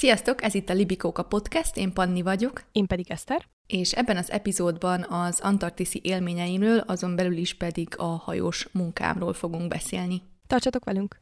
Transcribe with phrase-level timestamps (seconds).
[0.00, 2.62] Sziasztok, ez itt a Libikóka Podcast, én Panni vagyok.
[2.72, 3.46] Én pedig Eszter.
[3.66, 9.68] És ebben az epizódban az antarktiszi élményeimről, azon belül is pedig a hajós munkámról fogunk
[9.68, 10.22] beszélni.
[10.46, 11.20] Tartsatok velünk!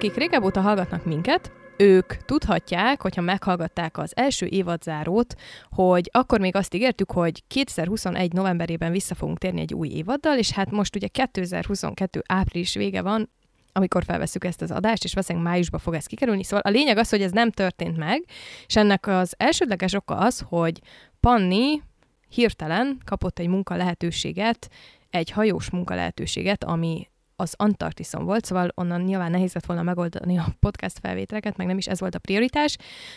[0.00, 5.34] Akik régebb óta hallgatnak minket, ők tudhatják, hogyha meghallgatták az első évadzárót,
[5.70, 10.50] hogy akkor még azt ígértük, hogy 2021 novemberében vissza fogunk térni egy új évaddal, és
[10.50, 13.30] hát most ugye 2022 április vége van,
[13.72, 16.44] amikor felveszük ezt az adást, és valószínűleg májusban fog ez kikerülni.
[16.44, 18.24] Szóval a lényeg az, hogy ez nem történt meg,
[18.66, 20.80] és ennek az elsődleges oka az, hogy
[21.20, 21.82] Panni
[22.28, 24.70] hirtelen kapott egy munka lehetőséget,
[25.10, 27.09] egy hajós munka lehetőséget, ami
[27.40, 31.78] az Antarktiszon volt, szóval onnan nyilván nehéz lett volna megoldani a podcast felvételeket, meg nem
[31.78, 32.76] is ez volt a prioritás.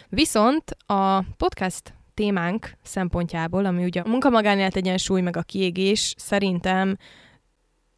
[0.10, 6.98] Viszont a podcast témánk szempontjából, ami ugye a munkamagánélet egyensúly, meg a kiégés, szerintem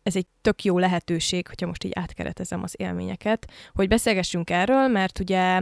[0.03, 5.19] ez egy tök jó lehetőség, hogyha most így átkeretezem az élményeket, hogy beszélgessünk erről, mert
[5.19, 5.61] ugye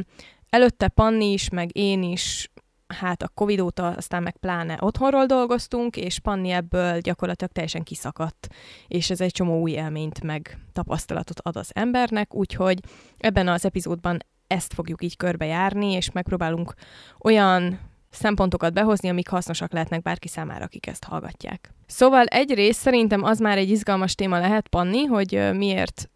[0.50, 2.52] előtte Panni is, meg én is
[2.94, 8.48] hát a Covid óta aztán meg pláne otthonról dolgoztunk, és Panni ebből gyakorlatilag teljesen kiszakadt,
[8.88, 12.80] és ez egy csomó új élményt meg tapasztalatot ad az embernek, úgyhogy
[13.18, 16.74] ebben az epizódban ezt fogjuk így körbejárni, és megpróbálunk
[17.20, 21.74] olyan szempontokat behozni, amik hasznosak lehetnek bárki számára, akik ezt hallgatják.
[21.86, 26.10] Szóval egyrészt szerintem az már egy izgalmas téma lehet, Panni, hogy miért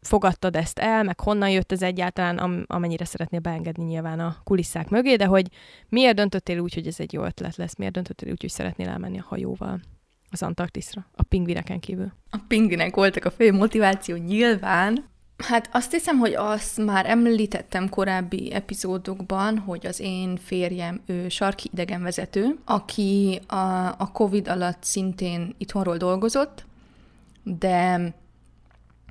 [0.00, 4.88] fogadtad ezt el, meg honnan jött ez egyáltalán, am- amennyire szeretnél beengedni nyilván a kulisszák
[4.88, 5.46] mögé, de hogy
[5.88, 9.18] miért döntöttél úgy, hogy ez egy jó ötlet lesz, miért döntöttél úgy, hogy szeretnél elmenni
[9.18, 9.80] a hajóval
[10.30, 12.12] az Antarktiszra, a pingvineken kívül?
[12.30, 15.04] A pingvinek voltak a fő motiváció nyilván.
[15.38, 21.68] Hát azt hiszem, hogy azt már említettem korábbi epizódokban, hogy az én férjem ő sarki
[21.72, 26.64] idegenvezető, aki a, a Covid alatt szintén itthonról dolgozott,
[27.42, 28.00] de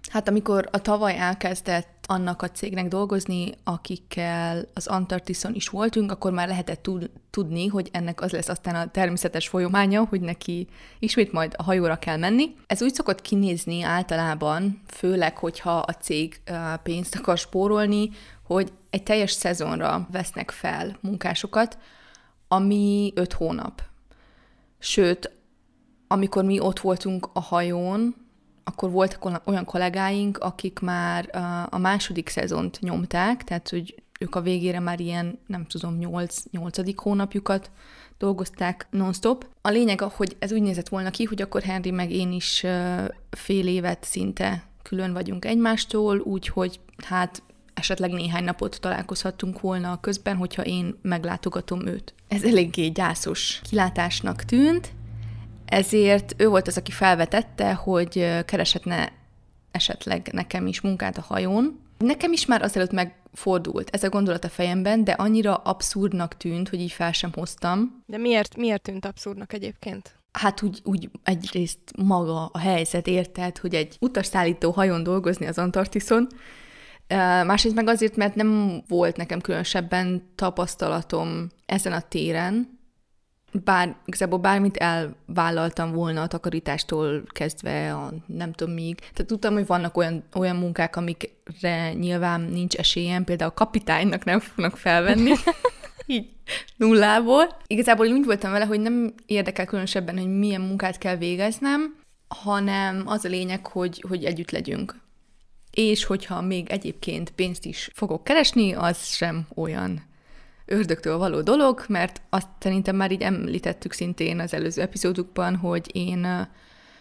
[0.07, 6.31] Hát amikor a tavaly elkezdett annak a cégnek dolgozni, akikkel az Antarktiszon is voltunk, akkor
[6.31, 6.89] már lehetett
[7.29, 10.67] tudni, hogy ennek az lesz aztán a természetes folyamánya, hogy neki
[10.99, 12.55] ismét majd a hajóra kell menni.
[12.67, 16.41] Ez úgy szokott kinézni általában, főleg, hogyha a cég
[16.83, 18.09] pénzt akar spórolni,
[18.43, 21.77] hogy egy teljes szezonra vesznek fel munkásokat,
[22.47, 23.81] ami öt hónap.
[24.79, 25.31] Sőt,
[26.07, 28.15] amikor mi ott voltunk a hajón,
[28.67, 31.29] akkor voltak olyan kollégáink, akik már
[31.69, 36.99] a második szezont nyomták, tehát hogy ők a végére már ilyen, nem tudom, 8 nyolcadik
[36.99, 37.71] hónapjukat
[38.17, 39.47] dolgozták non-stop.
[39.61, 42.65] A lényeg, hogy ez úgy nézett volna ki, hogy akkor Henry meg én is
[43.29, 50.61] fél évet szinte külön vagyunk egymástól, úgyhogy hát esetleg néhány napot találkozhattunk volna közben, hogyha
[50.61, 52.13] én meglátogatom őt.
[52.27, 54.91] Ez eléggé gyászos kilátásnak tűnt,
[55.67, 59.11] ezért ő volt az, aki felvetette, hogy kereshetne
[59.71, 61.79] esetleg nekem is munkát a hajón.
[61.97, 66.79] Nekem is már azelőtt megfordult ez a gondolat a fejemben, de annyira abszurdnak tűnt, hogy
[66.79, 68.03] így fel sem hoztam.
[68.05, 70.15] De miért, miért tűnt abszurdnak egyébként?
[70.31, 76.27] Hát úgy, úgy egyrészt maga a helyzet érted, hogy egy utasszállító hajón dolgozni az Antarktiszon,
[77.45, 82.76] Másrészt meg azért, mert nem volt nekem különösebben tapasztalatom ezen a téren,
[83.63, 88.99] bár, igazából bármit elvállaltam volna a takarítástól kezdve, a nem tudom még.
[88.99, 94.39] Tehát tudtam, hogy vannak olyan, olyan munkák, amikre nyilván nincs esélyem, például a kapitánynak nem
[94.39, 95.31] fognak felvenni.
[96.05, 96.29] így
[96.75, 97.57] nullából.
[97.67, 101.95] Igazából úgy voltam vele, hogy nem érdekel különösebben, hogy milyen munkát kell végeznem,
[102.27, 104.95] hanem az a lényeg, hogy, hogy együtt legyünk.
[105.71, 110.03] És hogyha még egyébként pénzt is fogok keresni, az sem olyan
[110.67, 116.23] ördögtől való dolog, mert azt szerintem már így említettük szintén az előző epizódukban, hogy én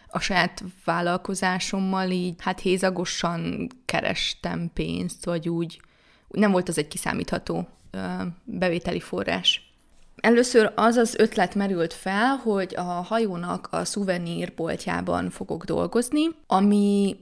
[0.08, 5.80] a saját vállalkozásommal így hát hézagosan kerestem pénzt, vagy úgy
[6.28, 7.68] nem volt az egy kiszámítható
[8.44, 9.74] bevételi forrás.
[10.16, 17.16] Először az az ötlet merült fel, hogy a hajónak a szuvenírboltjában fogok dolgozni, ami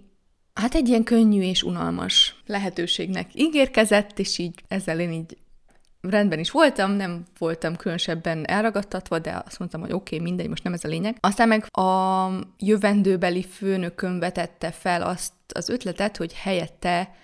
[0.54, 5.36] hát egy ilyen könnyű és unalmas lehetőségnek ígérkezett, és így ezzel én így
[6.10, 10.64] rendben is voltam, nem voltam különösebben elragadtatva, de azt mondtam, hogy oké, okay, mindegy, most
[10.64, 11.16] nem ez a lényeg.
[11.20, 12.28] Aztán meg a
[12.58, 17.14] jövendőbeli főnököm vetette fel azt az ötletet, hogy helyette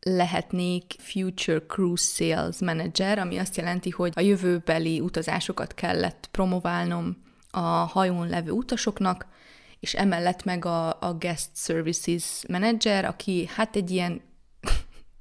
[0.00, 7.16] lehetnék Future Cruise Sales Manager, ami azt jelenti, hogy a jövőbeli utazásokat kellett promoválnom
[7.50, 9.26] a hajón levő utasoknak,
[9.80, 14.20] és emellett meg a, a Guest Services Manager, aki hát egy ilyen,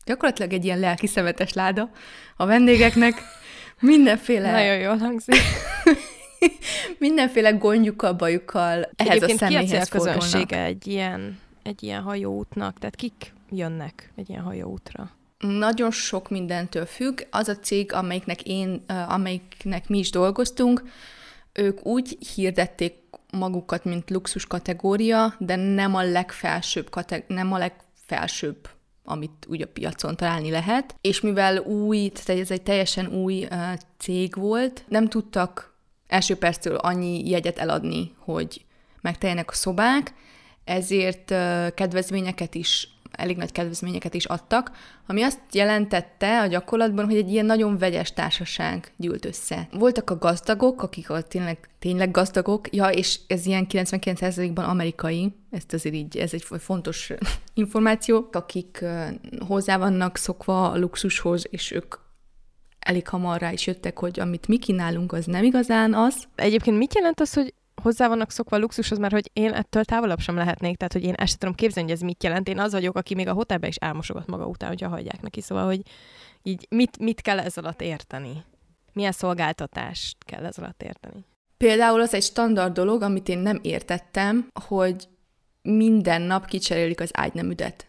[0.05, 1.89] gyakorlatilag egy ilyen lelki szemetes láda
[2.37, 3.13] a vendégeknek,
[3.79, 4.51] mindenféle...
[4.51, 5.35] Nagyon jól hangzik.
[6.97, 12.79] mindenféle gondjukkal, bajukkal ehhez Egyébként a személyhez ki a közönsége egy ilyen, egy ilyen hajóútnak?
[12.79, 15.11] Tehát kik jönnek egy ilyen hajóútra?
[15.37, 17.21] Nagyon sok mindentől függ.
[17.29, 20.83] Az a cég, amelyiknek én, amelyiknek mi is dolgoztunk,
[21.53, 22.93] ők úgy hirdették
[23.31, 28.69] magukat, mint luxus kategória, de nem a legfelsőbb, kateg- nem a legfelsőbb
[29.05, 30.95] amit úgy a piacon találni lehet.
[31.01, 35.73] És mivel új, tehát ez egy teljesen új uh, cég volt, nem tudtak
[36.07, 38.65] első perctől annyi jegyet eladni, hogy
[39.01, 40.13] megteljenek a szobák,
[40.63, 44.71] ezért uh, kedvezményeket is elég nagy kedvezményeket is adtak,
[45.07, 49.67] ami azt jelentette a gyakorlatban, hogy egy ilyen nagyon vegyes társaság gyűlt össze.
[49.71, 55.73] Voltak a gazdagok, akik a tényleg, tényleg gazdagok, ja, és ez ilyen 99%-ban amerikai, ezt
[55.73, 57.11] azért így, ez egy fontos
[57.53, 58.85] információ, akik
[59.47, 61.95] hozzá vannak szokva a luxushoz, és ők
[62.79, 66.23] elég hamar rá is jöttek, hogy amit mi kínálunk, az nem igazán az.
[66.35, 67.53] Egyébként mit jelent az, hogy
[67.85, 71.13] hozzá vannak szokva a luxushoz, mert hogy én ettől távolabb sem lehetnék, tehát hogy én
[71.13, 72.47] ezt tudom képzelni, hogy ez mit jelent.
[72.49, 75.41] Én az vagyok, aki még a hotelben is álmosogat maga után, hogyha hagyják neki.
[75.41, 75.81] Szóval, hogy
[76.43, 78.43] így mit, mit kell ez alatt érteni?
[78.93, 81.25] Milyen szolgáltatást kell ez alatt érteni?
[81.57, 85.07] Például az egy standard dolog, amit én nem értettem, hogy
[85.61, 87.87] minden nap kicserélik az ágynemüdet.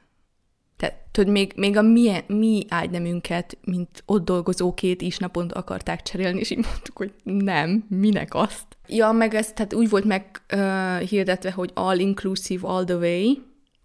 [0.77, 6.03] Tehát, tudod, még, még a mi, mi ágynemünket, mint ott dolgozó két is naponta akarták
[6.03, 8.76] cserélni, és így mondtuk, hogy nem, minek azt.
[8.89, 13.35] Ja, meg ez tehát úgy volt meghirdetve, uh, hogy all inclusive all the way,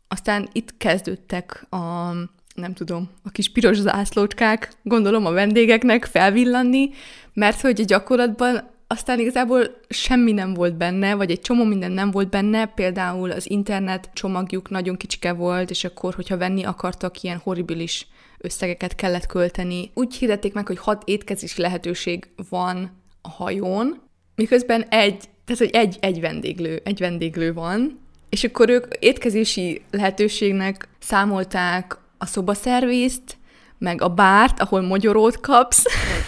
[0.07, 2.12] aztán itt kezdődtek a,
[2.56, 6.89] nem tudom, a kis piros zászlócskák, gondolom a vendégeknek felvillanni,
[7.33, 12.12] mert hogy a gyakorlatban aztán igazából semmi nem volt benne, vagy egy csomó minden nem
[12.12, 17.38] volt benne, például az internet csomagjuk nagyon kicsike volt, és akkor, hogyha venni akartak, ilyen
[17.38, 18.07] horribilis
[18.38, 19.92] összegeket kellett költeni.
[19.94, 24.01] Úgy hirdették meg, hogy hat étkezési lehetőség van a hajón,
[24.41, 27.99] miközben egy, tehát hogy egy, egy vendéglő, egy vendéglő van,
[28.29, 33.38] és akkor ők étkezési lehetőségnek számolták a szobaszervészt,
[33.77, 35.83] meg a bárt, ahol magyarót kapsz,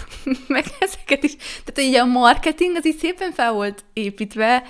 [0.48, 1.36] meg ezeket is.
[1.36, 4.64] Tehát így a marketing az így szépen fel volt építve,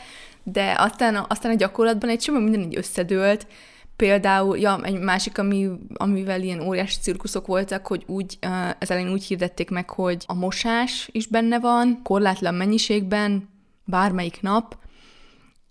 [0.44, 3.48] de aztán, aztán a gyakorlatban egy csomó minden így összedőlt.
[3.96, 8.38] Például, ja, egy másik, ami, amivel ilyen óriási cirkuszok voltak, hogy úgy,
[8.80, 13.50] ez elején úgy hirdették meg, hogy a mosás is benne van, korlátlan mennyiségben,
[13.86, 14.78] bármelyik nap,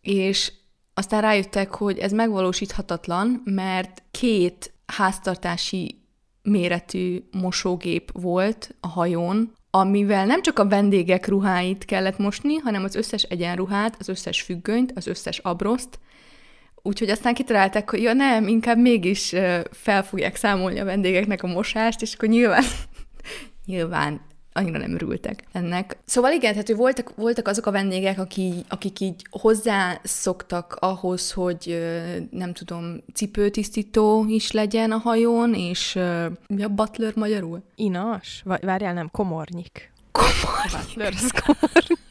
[0.01, 0.53] és
[0.95, 6.03] aztán rájöttek, hogy ez megvalósíthatatlan, mert két háztartási
[6.43, 12.95] méretű mosógép volt a hajón, amivel nem csak a vendégek ruháit kellett mosni, hanem az
[12.95, 15.99] összes egyenruhát, az összes függönyt, az összes abroszt,
[16.83, 19.35] Úgyhogy aztán kitalálták, hogy ja nem, inkább mégis
[19.71, 22.65] fel fogják számolni a vendégeknek a mosást, és akkor nyilván,
[23.67, 24.21] nyilván
[24.53, 25.97] annyira nem örültek ennek.
[26.05, 31.83] Szóval igen, tehát voltak, voltak azok a vendégek, akik, akik így hozzászoktak ahhoz, hogy
[32.31, 35.99] nem tudom, cipőtisztító is legyen a hajón, és
[36.47, 37.63] mi a butler magyarul?
[37.75, 38.43] Inas?
[38.45, 39.93] Várjál, nem, komornyik.
[40.13, 40.87] Komornyik.
[40.87, 41.13] Butler,
[41.45, 42.11] komornyik.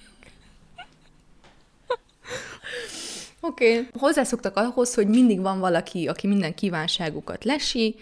[3.41, 3.77] Oké.
[3.77, 3.87] Okay.
[3.99, 7.95] Hozzászoktak ahhoz, hogy mindig van valaki, aki minden kívánságukat lesi,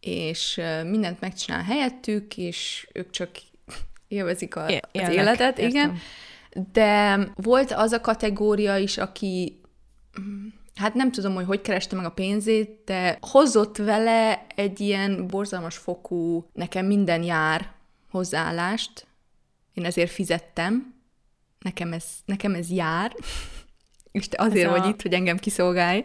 [0.00, 3.30] és mindent megcsinál helyettük, és ők csak
[4.08, 5.68] élvezik a, é- az életet, értem.
[5.68, 5.98] igen.
[6.72, 9.60] De volt az a kategória is, aki
[10.74, 15.76] hát nem tudom, hogy hogy kereste meg a pénzét, de hozott vele egy ilyen borzalmas
[15.76, 17.72] fokú, nekem minden jár
[18.10, 19.06] hozzáállást.
[19.74, 20.94] Én ezért fizettem.
[21.58, 23.14] Nekem ez, nekem ez jár.
[24.14, 24.88] És te azért ez vagy a...
[24.88, 26.04] itt, hogy engem kiszolgálj.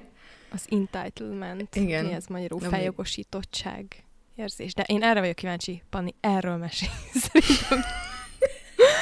[0.52, 1.76] Az entitlement.
[1.76, 2.06] Igen.
[2.06, 2.60] Mi ez magyarul?
[2.60, 3.86] Feljogosítottság
[4.36, 4.74] érzés.
[4.74, 6.92] De én erre vagyok kíváncsi, Panni, erről mesélj.
[7.32, 7.80] Szerintem,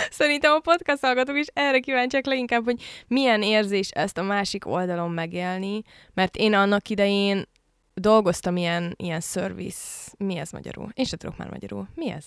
[0.09, 5.11] Szerintem a podcast hallgatók is erre kíváncsiak leginkább, hogy milyen érzés ezt a másik oldalon
[5.11, 5.81] megélni,
[6.13, 7.45] mert én annak idején
[7.93, 10.89] dolgoztam ilyen, ilyen service, mi ez magyarul?
[10.93, 11.87] Én sem tudok már magyarul.
[11.95, 12.25] Mi ez?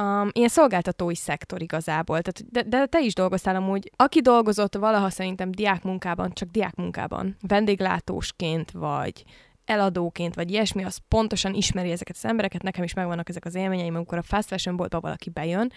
[0.00, 2.22] Um, ilyen szolgáltatói szektor igazából.
[2.22, 3.90] Tehát, de, de te is dolgoztál amúgy.
[3.96, 9.24] Aki dolgozott valaha szerintem diákmunkában, csak diákmunkában, vendéglátósként, vagy
[9.64, 13.94] eladóként, vagy ilyesmi, az pontosan ismeri ezeket az embereket, nekem is megvannak ezek az élményeim,
[13.94, 15.72] amikor a fast fashion boltba valaki bejön,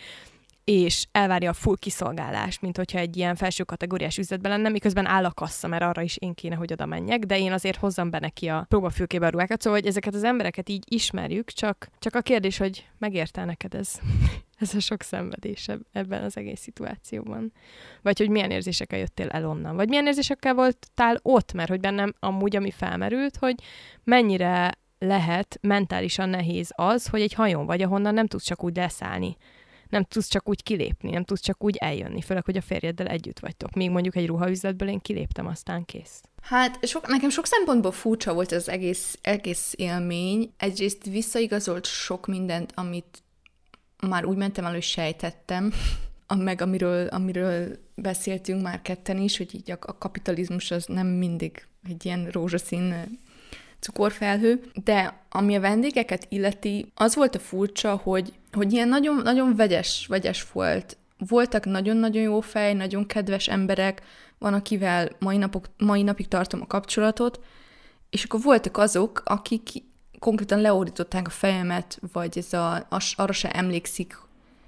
[0.70, 5.26] és elvárja a full kiszolgálást, mint hogyha egy ilyen felső kategóriás üzletben lenne, miközben áll
[5.26, 8.20] a kassa, mert arra is én kéne, hogy oda menjek, de én azért hozzam be
[8.20, 12.22] neki a próbafülkébe a ruhákat, szóval hogy ezeket az embereket így ismerjük, csak, csak a
[12.22, 14.00] kérdés, hogy megérte neked ez,
[14.60, 17.54] ez a sok szenvedés ebben az egész szituációban.
[18.02, 22.14] Vagy hogy milyen érzésekkel jöttél el onnan, vagy milyen érzésekkel voltál ott, mert hogy bennem
[22.20, 23.56] amúgy, ami felmerült, hogy
[24.04, 29.38] mennyire lehet mentálisan nehéz az, hogy egy hajón vagy, ahonnan nem tudsz csak úgy leszállni
[29.90, 33.40] nem tudsz csak úgy kilépni, nem tudsz csak úgy eljönni, főleg, hogy a férjeddel együtt
[33.40, 33.74] vagytok.
[33.74, 36.22] Még mondjuk egy ruhaüzletből én kiléptem, aztán kész.
[36.42, 40.54] Hát sok, nekem sok szempontból furcsa volt az egész, egész élmény.
[40.58, 43.24] Egyrészt visszaigazolt sok mindent, amit
[44.08, 45.74] már úgy mentem el, hogy sejtettem,
[46.38, 51.68] meg amiről, amiről beszéltünk már ketten is, hogy így a, a kapitalizmus az nem mindig
[51.90, 53.18] egy ilyen rózsaszín
[53.88, 59.56] cukorfelhő, de ami a vendégeket illeti, az volt a furcsa, hogy, hogy ilyen nagyon, nagyon
[59.56, 60.98] vegyes, vegyes volt.
[61.28, 64.02] Voltak nagyon-nagyon jó fej, nagyon kedves emberek,
[64.38, 67.40] van, akivel mai, napok, mai napig tartom a kapcsolatot,
[68.10, 69.70] és akkor voltak azok, akik
[70.20, 74.18] konkrétan leordították a fejemet, vagy ez a, az, arra se emlékszik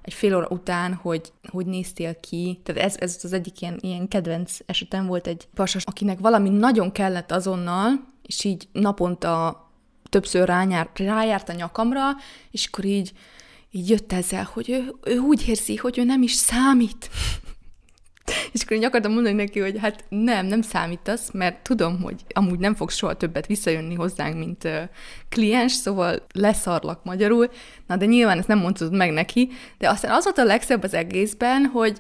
[0.02, 2.60] egy fél óra után, hogy, hogy néztél ki.
[2.64, 6.92] Tehát ez, ez az egyik ilyen, ilyen kedvenc esetem volt egy pasas, akinek valami nagyon
[6.92, 7.92] kellett azonnal,
[8.30, 9.64] és így naponta
[10.10, 12.10] többször rányárt, rájárt a nyakamra,
[12.52, 13.12] és akkor így,
[13.72, 17.10] így jött ezzel, hogy ő, ő úgy érzi, hogy ő nem is számít.
[18.54, 22.60] és akkor én akartam mondani neki, hogy hát nem, nem számítasz, mert tudom, hogy amúgy
[22.60, 24.82] nem fogsz soha többet visszajönni hozzánk, mint uh,
[25.30, 27.50] kliens, szóval leszarlak magyarul.
[27.88, 30.94] Na, de nyilván ezt nem mondtad meg neki, de aztán az volt a legszebb az
[30.94, 31.98] egészben, hogy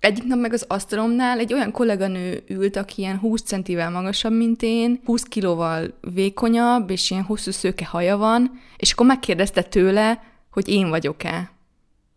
[0.00, 4.62] egyik nap meg az asztalomnál egy olyan kolléganő ült, aki ilyen 20 centivel magasabb, mint
[4.62, 10.68] én, 20 kilóval vékonyabb, és ilyen hosszú szőke haja van, és akkor megkérdezte tőle, hogy
[10.68, 11.50] én vagyok-e.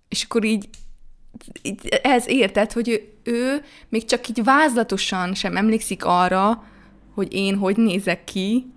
[0.10, 0.70] És akkor így,
[1.62, 6.64] így ez érted, hogy ő, ő még csak így vázlatosan sem emlékszik arra,
[7.14, 8.72] hogy én hogy nézek ki,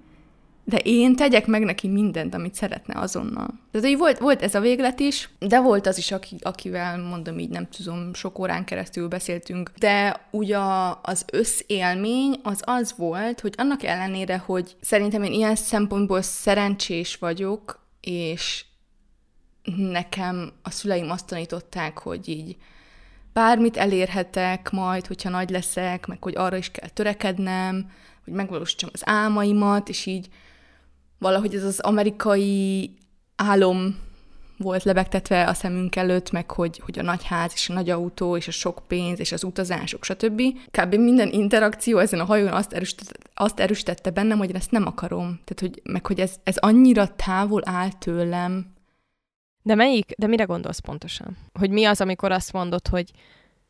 [0.64, 3.48] de én tegyek meg neki mindent, amit szeretne azonnal.
[3.70, 7.38] Tehát így volt, volt ez a véglet is, de volt az is, aki, akivel mondom
[7.38, 9.70] így, nem tudom, sok órán keresztül beszéltünk.
[9.78, 10.58] De ugye
[11.02, 17.82] az összélmény az az volt, hogy annak ellenére, hogy szerintem én ilyen szempontból szerencsés vagyok,
[18.00, 18.64] és
[19.76, 22.56] nekem a szüleim azt tanították, hogy így
[23.32, 27.90] bármit elérhetek majd, hogyha nagy leszek, meg hogy arra is kell törekednem,
[28.24, 30.28] hogy megvalósítsam az álmaimat, és így
[31.24, 32.90] valahogy ez az amerikai
[33.36, 33.96] álom
[34.58, 38.36] volt lebegtetve a szemünk előtt, meg hogy, hogy a nagy ház, és a nagy autó,
[38.36, 40.42] és a sok pénz, és az utazások, stb.
[40.70, 40.94] Kb.
[40.94, 45.40] minden interakció ezen a hajón azt erősítette, azt erősítette bennem, hogy én ezt nem akarom.
[45.44, 48.72] Tehát, hogy, meg hogy ez, ez annyira távol áll tőlem.
[49.62, 51.36] De melyik, de mire gondolsz pontosan?
[51.58, 53.10] Hogy mi az, amikor azt mondod, hogy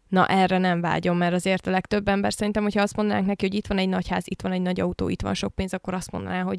[0.08, 3.54] na erre nem vágyom, mert azért a legtöbb ember szerintem, hogyha azt mondanánk neki, hogy
[3.54, 5.94] itt van egy nagy ház, itt van egy nagy autó, itt van sok pénz, akkor
[5.94, 6.58] azt mondaná, hogy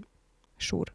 [0.57, 0.93] súr.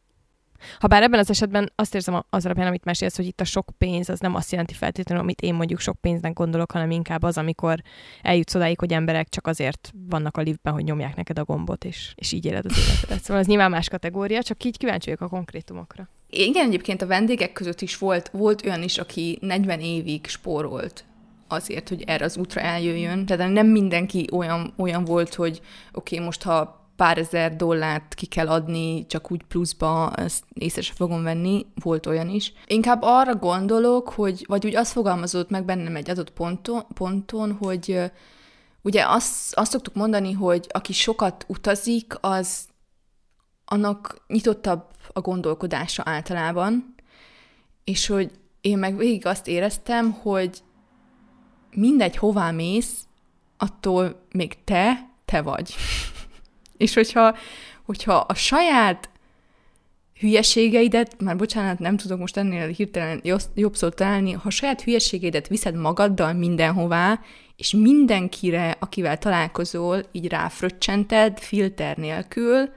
[0.79, 3.69] Ha bár ebben az esetben azt érzem az alapján, amit mesélsz, hogy itt a sok
[3.79, 7.39] pénz az nem azt jelenti feltétlenül, amit én mondjuk sok pénznek gondolok, hanem inkább az,
[7.39, 7.81] amikor
[8.23, 12.13] eljutsz odáig, hogy emberek csak azért vannak a liftben, hogy nyomják neked a gombot, és,
[12.15, 13.23] és így éled az életedet.
[13.23, 16.09] Szóval ez nyilván más kategória, csak így kíváncsi vagyok a konkrétumokra.
[16.31, 21.05] Igen, egyébként a vendégek között is volt, volt olyan is, aki 40 évig spórolt
[21.49, 23.27] azért, hogy erre az útra eljöjjön.
[23.27, 25.61] Tehát nem mindenki olyan, olyan volt, hogy
[25.93, 30.81] oké, okay, most ha pár ezer dollárt ki kell adni, csak úgy pluszba, ezt észre
[30.83, 32.53] sem fogom venni, volt olyan is.
[32.67, 38.11] Inkább arra gondolok, hogy, vagy úgy azt fogalmazott meg bennem egy adott ponton, ponton hogy
[38.83, 42.69] ugye azt, azt szoktuk mondani, hogy aki sokat utazik, az
[43.65, 46.95] annak nyitottabb a gondolkodása általában,
[47.85, 48.31] és hogy
[48.61, 50.63] én meg végig azt éreztem, hogy
[51.71, 53.07] mindegy, hová mész,
[53.57, 55.75] attól még te, te vagy.
[56.81, 57.37] És hogyha,
[57.85, 59.11] hogyha a saját
[60.21, 63.21] hülyeségeidet, már bocsánat, nem tudok most ennél hirtelen
[63.55, 67.21] jobb szót találni, ha a saját hülyeségeidet viszed magaddal mindenhová,
[67.57, 72.69] és mindenkire, akivel találkozol, így ráfröccsented filter nélkül,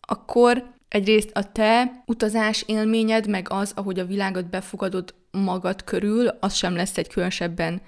[0.00, 6.54] akkor egyrészt a te utazás élményed, meg az, ahogy a világot befogadod magad körül, az
[6.54, 7.80] sem lesz egy különösebben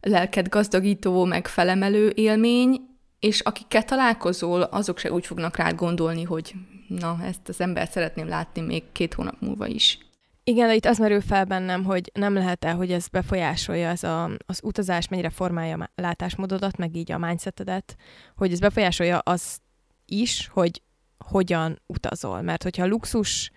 [0.00, 2.85] lelked gazdagító, meg felemelő élmény,
[3.18, 6.54] és akikkel találkozol, azok se úgy fognak rád gondolni, hogy
[6.88, 9.98] na, ezt az embert szeretném látni még két hónap múlva is.
[10.44, 14.30] Igen, de itt az merül fel bennem, hogy nem lehet-e, hogy ez befolyásolja az, a,
[14.46, 17.96] az utazás, mennyire formálja a látásmódodat, meg így a mindsetedet,
[18.36, 19.58] hogy ez befolyásolja az
[20.04, 20.82] is, hogy
[21.18, 22.40] hogyan utazol.
[22.40, 23.50] Mert hogyha luxus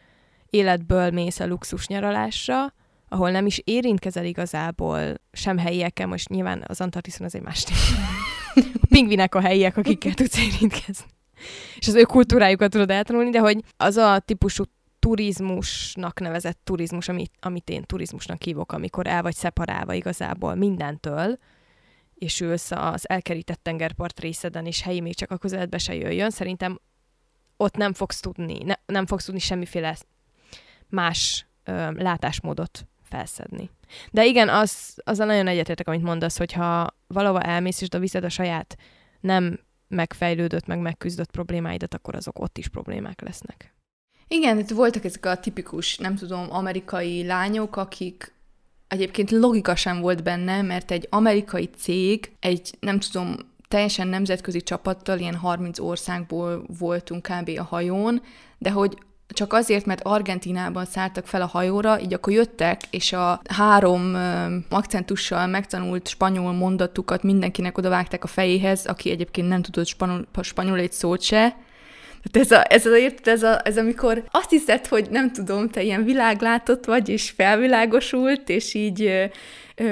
[0.45, 2.73] életből mész a luxus nyaralásra,
[3.07, 7.63] ahol nem is érintkezel igazából sem helyiekkel, most nyilván az Antarktiszon az egy más
[8.81, 11.05] A pingvinek a helyiek, akikkel tudsz érintkezni.
[11.77, 14.63] És az ő kultúrájukat tudod eltanulni, de hogy az a típusú
[14.99, 21.37] turizmusnak nevezett turizmus, amit, amit én turizmusnak hívok, amikor el vagy szeparálva igazából mindentől,
[22.15, 26.79] és ülsz az elkerített tengerpart részeden, és helyi még csak a közeledbe se jöjjön, szerintem
[27.57, 29.97] ott nem fogsz tudni, ne, nem fogsz tudni semmiféle
[30.87, 33.69] más ö, látásmódot felszedni.
[34.11, 38.29] De igen, az, a nagyon egyetértek, amit mondasz, hogyha valahova elmész, és a viszed a
[38.29, 38.77] saját
[39.19, 43.73] nem megfejlődött, meg megküzdött problémáidat, akkor azok ott is problémák lesznek.
[44.27, 48.33] Igen, itt voltak ezek a tipikus, nem tudom, amerikai lányok, akik
[48.87, 53.35] egyébként logika sem volt benne, mert egy amerikai cég, egy, nem tudom,
[53.67, 57.59] teljesen nemzetközi csapattal, ilyen 30 országból voltunk kb.
[57.59, 58.21] a hajón,
[58.57, 58.97] de hogy
[59.33, 64.15] csak azért, mert Argentinában szálltak fel a hajóra, így akkor jöttek, és a három
[64.69, 70.91] akcentussal megtanult spanyol mondatukat mindenkinek odavágták a fejéhez, aki egyébként nem tudott spanyol, spanyol egy
[70.91, 71.55] szót se,
[72.31, 75.81] tehát ez, a, ez, a, ez, a, ez amikor azt hiszed, hogy nem tudom, te
[75.81, 79.29] ilyen világlátott vagy, és felvilágosult, és így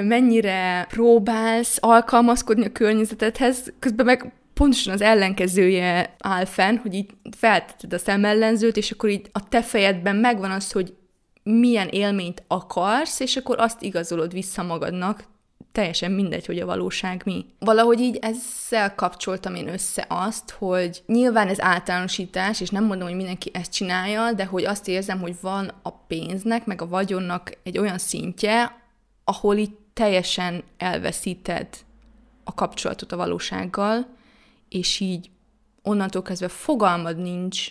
[0.02, 7.92] mennyire próbálsz alkalmazkodni a környezetedhez, közben meg pontosan az ellenkezője áll fenn, hogy így feltetted
[7.92, 10.94] a szemellenzőt, és akkor így a te fejedben megvan az, hogy
[11.42, 15.24] milyen élményt akarsz, és akkor azt igazolod vissza magadnak,
[15.72, 17.46] teljesen mindegy, hogy a valóság mi.
[17.58, 23.16] Valahogy így ezzel kapcsoltam én össze azt, hogy nyilván ez általánosítás, és nem mondom, hogy
[23.16, 27.78] mindenki ezt csinálja, de hogy azt érzem, hogy van a pénznek, meg a vagyonnak egy
[27.78, 28.76] olyan szintje,
[29.24, 31.66] ahol így teljesen elveszíted
[32.44, 34.16] a kapcsolatot a valósággal,
[34.68, 35.30] és így
[35.82, 37.66] onnantól kezdve fogalmad nincs,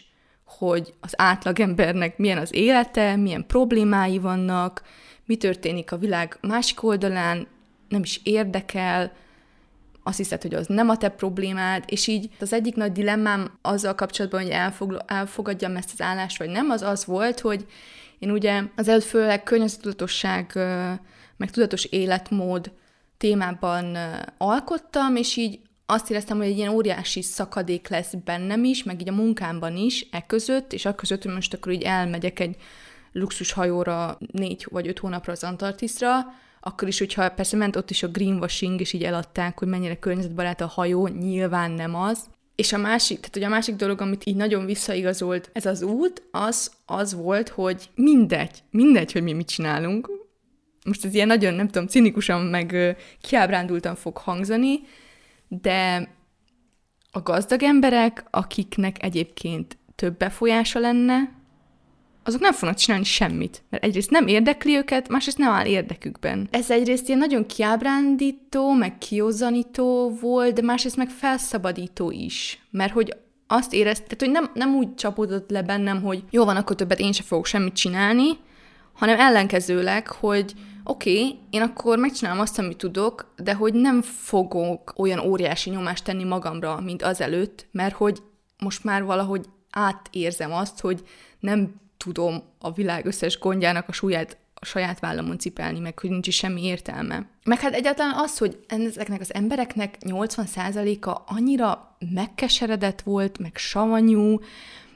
[0.46, 4.82] hogy az átlagembernek milyen az élete, milyen problémái vannak,
[5.26, 7.48] mi történik a világ másik oldalán,
[7.90, 9.12] nem is érdekel,
[10.04, 13.96] azt hiszed, hogy az nem a te problémád, és így az egyik nagy dilemmám azzal
[13.96, 17.66] kapcsolatban, hogy elfog, elfogadjam ezt az állást, vagy nem, az az volt, hogy
[18.20, 20.52] én ugye az előtt főleg környezetudatosság,
[21.38, 22.72] meg tudatos életmód
[23.18, 23.98] témában
[24.38, 29.10] alkottam, és így azt éreztem, hogy egy ilyen óriási szakadék lesz bennem is, meg így
[29.10, 32.56] a munkámban is, e között, és a között, hogy most akkor így elmegyek egy
[33.12, 36.26] luxushajóra négy vagy öt hónapra az Antarktiszra,
[36.60, 40.62] akkor is, hogyha persze ment ott is a greenwashing, és így eladták, hogy mennyire környezetbarát
[40.62, 42.20] a hajó, nyilván nem az.
[42.56, 46.24] És a másik, tehát hogy a másik dolog, amit így nagyon visszaigazolt ez az út,
[46.32, 50.10] az, az volt, hogy mindegy, mindegy, hogy mi mit csinálunk.
[50.86, 54.80] Most ez ilyen nagyon, nem tudom, cinikusan meg kiábrándultan fog hangzani,
[55.48, 56.10] de
[57.12, 61.36] a gazdag emberek, akiknek egyébként több befolyása lenne,
[62.28, 63.64] azok nem fognak csinálni semmit.
[63.70, 66.48] Mert egyrészt nem érdekli őket, másrészt nem áll érdekükben.
[66.52, 72.62] Ez egyrészt ilyen nagyon kiábrándító, meg kiózanító volt, de másrészt meg felszabadító is.
[72.72, 73.16] Mert hogy
[73.48, 77.12] azt érezted, hogy nem, nem úgy csapódott le bennem, hogy jó van, akkor többet én
[77.12, 78.38] sem fogok semmit csinálni,
[78.94, 80.54] hanem ellenkezőleg, hogy
[80.88, 86.04] oké, okay, én akkor megcsinálom azt, amit tudok, de hogy nem fogok olyan óriási nyomást
[86.04, 88.22] tenni magamra, mint azelőtt, mert hogy
[88.58, 91.04] most már valahogy átérzem azt, hogy
[91.40, 96.28] nem tudom a világ összes gondjának a súlyát a saját vállamon cipelni, meg hogy nincs
[96.28, 97.26] is semmi értelme.
[97.44, 104.40] Meg hát egyáltalán az, hogy ezeknek az embereknek 80%-a annyira megkeseredett volt, meg savanyú,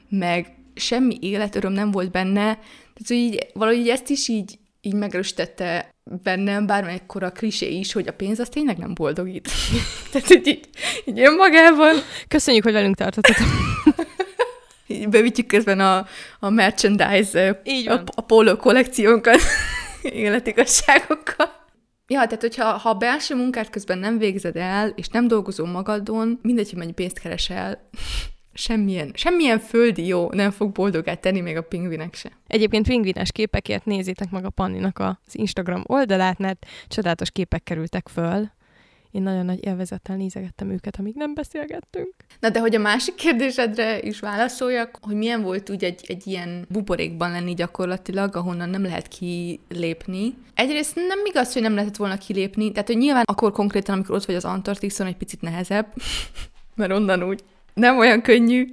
[0.08, 4.94] meg semmi életöröm nem volt benne, tehát hogy így, valahogy így ezt is így, így
[4.94, 6.66] megerősítette bennem
[7.08, 9.50] a klisé is, hogy a pénz az tényleg nem boldogít.
[10.12, 10.68] tehát, hogy így,
[11.04, 11.94] így önmagában.
[12.28, 13.46] Köszönjük, hogy velünk tartottatok.
[15.08, 16.06] bevitjük közben a,
[16.40, 19.40] a merchandise, Így a, a póló kollekciónkat
[20.02, 21.60] életigasságokkal.
[22.06, 26.38] Ja, tehát hogyha ha a belső munkát közben nem végzed el, és nem dolgozol magadon,
[26.42, 27.88] mindegy, hogy mennyi pénzt keresel,
[28.52, 32.30] semmilyen, semmilyen földi jó nem fog boldogát tenni, még a pingvinek se.
[32.46, 38.50] Egyébként pingvines képekért nézzétek meg a Panninak az Instagram oldalát, mert csodálatos képek kerültek föl
[39.12, 42.14] én nagyon nagy élvezettel nézegettem őket, amíg nem beszélgettünk.
[42.40, 46.66] Na de hogy a másik kérdésedre is válaszoljak, hogy milyen volt úgy egy, egy ilyen
[46.68, 50.34] buborékban lenni gyakorlatilag, ahonnan nem lehet kilépni.
[50.54, 54.24] Egyrészt nem igaz, hogy nem lehetett volna kilépni, tehát hogy nyilván akkor konkrétan, amikor ott
[54.24, 55.86] vagy az Antarktiszon, egy picit nehezebb,
[56.76, 57.42] mert onnan úgy
[57.74, 58.68] nem olyan könnyű,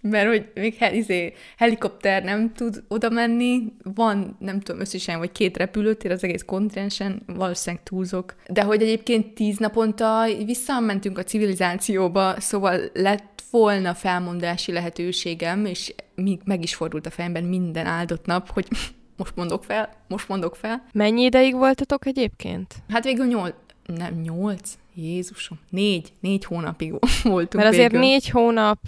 [0.00, 5.32] mert hogy még hel, izé, helikopter nem tud oda menni, van, nem tudom, összesen vagy
[5.32, 8.34] két repülőtér az egész kontinensen, valószínűleg túlzok.
[8.48, 16.40] De hogy egyébként tíz naponta visszamentünk a civilizációba, szóval lett volna felmondási lehetőségem, és még
[16.44, 18.66] meg is fordult a fejemben minden áldott nap, hogy
[19.16, 20.84] most mondok fel, most mondok fel.
[20.92, 22.74] Mennyi ideig voltatok egyébként?
[22.88, 23.54] Hát végül nyolc,
[23.86, 26.90] nem, nyolc, Jézusom, négy, négy hónapig
[27.22, 28.06] voltunk Mert azért végül.
[28.06, 28.78] négy hónap,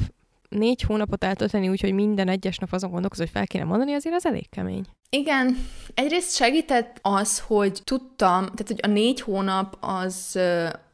[0.49, 4.15] négy hónapot eltölteni úgy, hogy minden egyes nap azon gondolkozol, hogy fel kéne mondani, azért
[4.15, 4.85] az elég kemény.
[5.11, 5.57] Igen,
[5.95, 10.39] egyrészt segített az, hogy tudtam, tehát hogy a négy hónap az,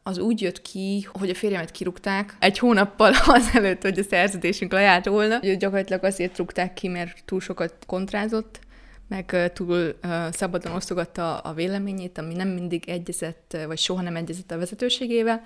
[0.03, 5.05] az úgy jött ki, hogy a férjemet kirúgták egy hónappal azelőtt, hogy a szerződésünk lejárt
[5.05, 5.37] volna.
[5.37, 8.59] Ugye gyakorlatilag azért rúgták ki, mert túl sokat kontrázott,
[9.07, 9.95] meg túl
[10.31, 15.41] szabadon osztogatta a véleményét, ami nem mindig egyezett, vagy soha nem egyezett a vezetőségével.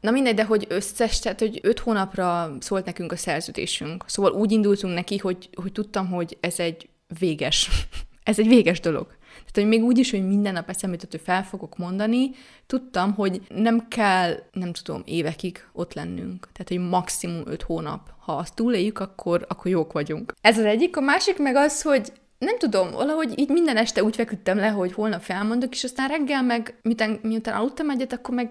[0.00, 4.04] Na mindegy, de hogy összes, tehát hogy öt hónapra szólt nekünk a szerződésünk.
[4.06, 7.70] Szóval úgy indultunk neki, hogy, hogy tudtam, hogy ez egy véges.
[8.22, 9.06] ez egy véges dolog.
[9.28, 12.30] Tehát, hogy még úgy is, hogy minden nap eszembe hogy fel fogok mondani,
[12.66, 16.48] tudtam, hogy nem kell, nem tudom, évekig ott lennünk.
[16.52, 18.12] Tehát, hogy maximum öt hónap.
[18.18, 20.34] Ha azt túléljük, akkor, akkor jók vagyunk.
[20.40, 20.96] Ez az egyik.
[20.96, 24.92] A másik meg az, hogy nem tudom, valahogy így minden este úgy feküdtem le, hogy
[24.92, 28.50] holnap felmondok, és aztán reggel meg, miután, miután aludtam egyet, akkor meg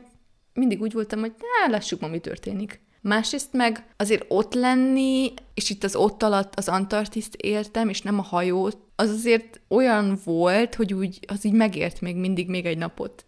[0.53, 2.81] mindig úgy voltam, hogy ne, lássuk ma, mi történik.
[3.01, 8.19] Másrészt meg azért ott lenni, és itt az ott alatt az Antarktiszt értem, és nem
[8.19, 12.77] a hajót, az azért olyan volt, hogy úgy, az így megért még mindig még egy
[12.77, 13.25] napot.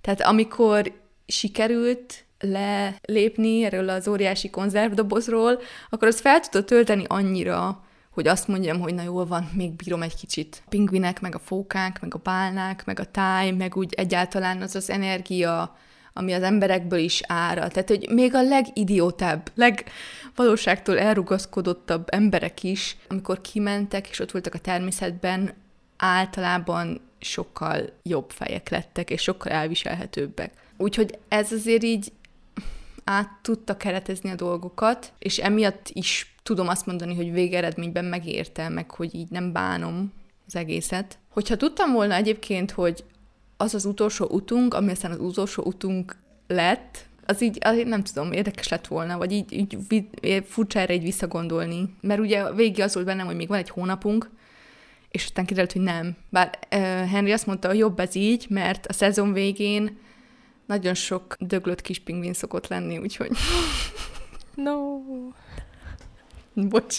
[0.00, 0.92] Tehát amikor
[1.26, 7.85] sikerült lelépni erről az óriási konzervdobozról, akkor az fel tudott tölteni annyira,
[8.16, 10.62] hogy azt mondjam, hogy na jól van, még bírom egy kicsit.
[10.64, 14.74] A pingvinek, meg a fókák, meg a bálnák, meg a táj, meg úgy egyáltalán az
[14.74, 15.76] az energia,
[16.12, 17.72] ami az emberekből is árad.
[17.72, 24.58] Tehát, hogy még a legidiótább, legvalóságtól elrugaszkodottabb emberek is, amikor kimentek, és ott voltak a
[24.58, 25.52] természetben,
[25.96, 30.52] általában sokkal jobb fejek lettek, és sokkal elviselhetőbbek.
[30.76, 32.12] Úgyhogy ez azért így
[33.08, 38.90] át tudta keretezni a dolgokat, és emiatt is tudom azt mondani, hogy végeredményben megérte, meg
[38.90, 40.12] hogy így nem bánom
[40.46, 41.18] az egészet.
[41.28, 43.04] Hogyha tudtam volna egyébként, hogy
[43.56, 46.16] az az utolsó utunk, ami aztán az utolsó utunk
[46.46, 50.78] lett, az így, az így nem tudom, érdekes lett volna, vagy így, így vi- furcsa
[50.78, 51.94] erre így visszagondolni.
[52.00, 54.30] Mert ugye végig az volt bennem, hogy még van egy hónapunk,
[55.10, 56.16] és aztán kiderült, hogy nem.
[56.30, 59.98] Bár uh, Henry azt mondta, hogy jobb ez így, mert a szezon végén
[60.66, 63.30] nagyon sok döglött kis pingvin szokott lenni, úgyhogy
[64.54, 64.74] No.
[66.54, 66.96] bocs.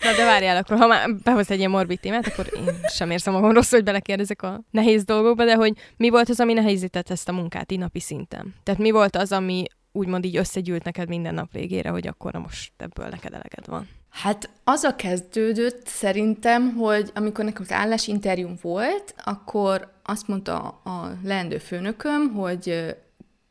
[0.00, 3.32] Na de várjál, akkor ha már behoz egy ilyen morbid témát, akkor én sem érzem
[3.32, 7.28] magam rosszul, hogy belekérdezek a nehéz dolgokba, de hogy mi volt az, ami nehezített ezt
[7.28, 8.54] a munkát így napi szinten?
[8.62, 12.38] Tehát mi volt az, ami úgymond így összegyűlt neked minden nap végére, hogy akkor na
[12.38, 13.88] most ebből neked eleged van?
[14.14, 21.12] Hát az a kezdődött szerintem, hogy amikor nekem az állásinterjúm volt, akkor azt mondta a
[21.24, 22.96] leendő főnököm, hogy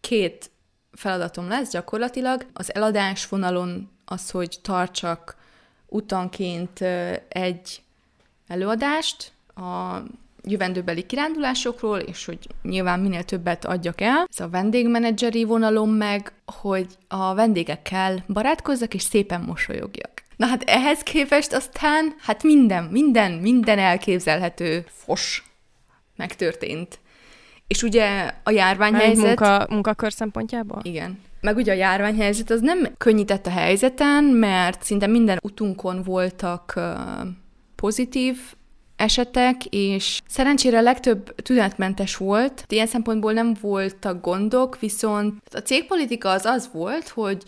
[0.02, 0.52] két
[0.92, 2.46] feladatom lesz gyakorlatilag.
[2.54, 5.36] Az eladás vonalon az, hogy tartsak
[5.88, 6.82] utanként
[7.28, 7.82] egy
[8.48, 9.98] előadást a
[10.44, 14.28] jövendőbeli kirándulásokról, és hogy nyilván minél többet adjak el.
[14.30, 20.13] Ez a vendégmenedzseri vonalom meg, hogy a vendégekkel barátkozzak, és szépen mosolyogjak.
[20.36, 25.44] Na hát ehhez képest aztán, hát minden, minden, minden elképzelhető fos
[26.16, 27.00] megtörtént.
[27.68, 29.26] És ugye a járványhelyzet...
[29.26, 30.80] munka, munkakör szempontjából?
[30.84, 31.20] Igen.
[31.42, 36.84] Meg ugye a járványhelyzet az nem könnyített a helyzeten, mert szinte minden utunkon voltak uh,
[37.76, 38.38] pozitív
[38.96, 42.66] esetek, és szerencsére a legtöbb tünetmentes volt.
[42.68, 47.44] Ilyen szempontból nem voltak gondok, viszont a cégpolitika az az volt, hogy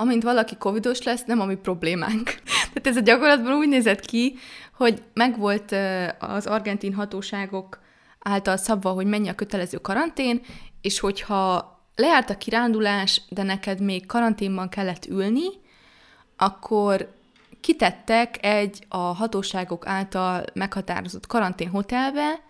[0.00, 2.24] amint valaki covidos lesz, nem a mi problémánk.
[2.72, 4.38] Tehát ez a gyakorlatban úgy nézett ki,
[4.72, 5.74] hogy megvolt
[6.18, 7.78] az argentin hatóságok
[8.18, 10.40] által szabva, hogy mennyi a kötelező karantén,
[10.80, 15.46] és hogyha lejárt a kirándulás, de neked még karanténban kellett ülni,
[16.36, 17.14] akkor
[17.60, 22.40] kitettek egy a hatóságok által meghatározott karanténhotelbe,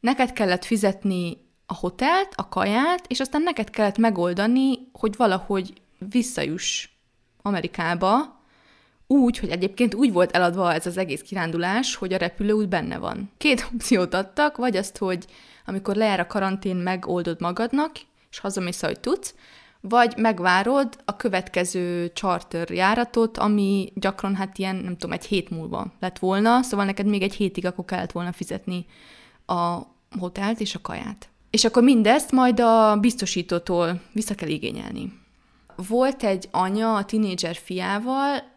[0.00, 1.36] neked kellett fizetni
[1.66, 6.88] a hotelt, a kaját, és aztán neked kellett megoldani, hogy valahogy visszajuss
[7.42, 8.38] Amerikába,
[9.06, 13.30] úgy, hogy egyébként úgy volt eladva ez az egész kirándulás, hogy a repülőút benne van.
[13.38, 15.24] Két opciót adtak, vagy azt, hogy
[15.66, 17.92] amikor lejár a karantén, megoldod magadnak,
[18.30, 19.34] és hazamész, ahogy tudsz,
[19.80, 25.92] vagy megvárod a következő charter járatot, ami gyakran hát ilyen, nem tudom, egy hét múlva
[26.00, 28.86] lett volna, szóval neked még egy hétig akkor kellett volna fizetni
[29.46, 29.78] a
[30.18, 31.28] hotelt és a kaját.
[31.50, 35.12] És akkor mindezt majd a biztosítótól vissza kell igényelni.
[35.86, 38.56] Volt egy anya a tinédzser fiával,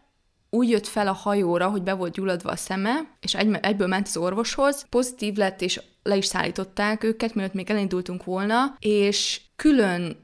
[0.50, 4.06] úgy jött fel a hajóra, hogy be volt gyulladva a szeme, és egy, egyből ment
[4.06, 10.16] az orvoshoz, pozitív lett, és le is szállították őket, mielőtt még elindultunk volna, és külön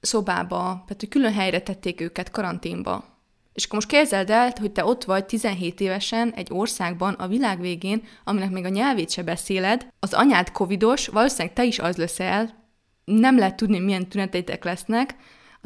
[0.00, 3.04] szobába, tehát hogy külön helyre tették őket karanténba.
[3.52, 7.60] És akkor most képzeld el, hogy te ott vagy 17 évesen egy országban a világ
[7.60, 12.64] végén, aminek még a nyelvét se beszéled, az anyád covidos, valószínűleg te is az leszel,
[13.04, 15.14] nem lehet tudni, milyen tüneteitek lesznek,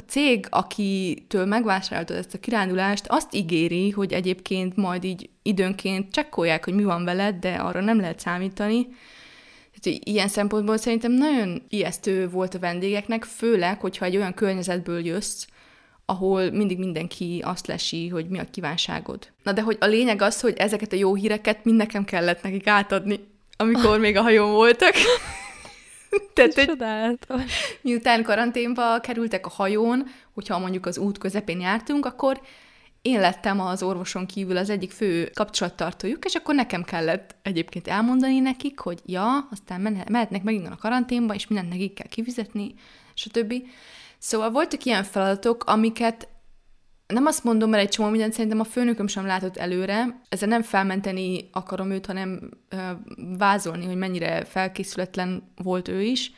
[0.01, 6.65] a cég, akitől megvásároltad ezt a kirándulást, azt ígéri, hogy egyébként majd így időnként csekkolják,
[6.65, 8.89] hogy mi van veled, de arra nem lehet számítani.
[9.81, 15.47] Tehát, ilyen szempontból szerintem nagyon ijesztő volt a vendégeknek, főleg, hogyha egy olyan környezetből jössz,
[16.05, 19.33] ahol mindig mindenki azt lesi, hogy mi a kívánságod.
[19.43, 22.67] Na de hogy a lényeg az, hogy ezeket a jó híreket mind nekem kellett nekik
[22.67, 23.21] átadni,
[23.57, 24.95] amikor még a hajón voltak.
[26.77, 32.41] Tehát, hogy miután karanténba kerültek a hajón, hogyha mondjuk az út közepén jártunk, akkor
[33.03, 38.39] én lettem az orvoson kívül az egyik fő kapcsolattartójuk, és akkor nekem kellett egyébként elmondani
[38.39, 42.75] nekik, hogy ja, aztán mehetnek megint a karanténba, és mindent nekik kell kifizetni,
[43.15, 43.55] stb.
[44.19, 46.29] Szóval voltak ilyen feladatok, amiket
[47.11, 50.21] nem azt mondom, mert egy csomó mindent szerintem a főnököm sem látott előre.
[50.29, 52.77] Ezzel nem felmenteni akarom őt, hanem ö,
[53.39, 56.33] vázolni, hogy mennyire felkészületlen volt ő is.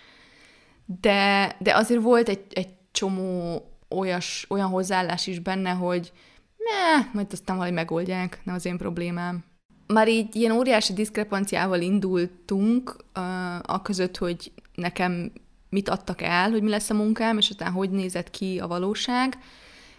[1.01, 6.13] De, de azért volt egy, egy csomó olyas, olyan hozzáállás is benne, hogy
[6.57, 9.45] ne, majd aztán valahogy megoldják, nem az én problémám.
[9.87, 13.23] Már így ilyen óriási diszkrepanciával indultunk uh,
[13.63, 15.33] a között, hogy nekem
[15.69, 19.39] mit adtak el, hogy mi lesz a munkám, és aztán hogy nézett ki a valóság.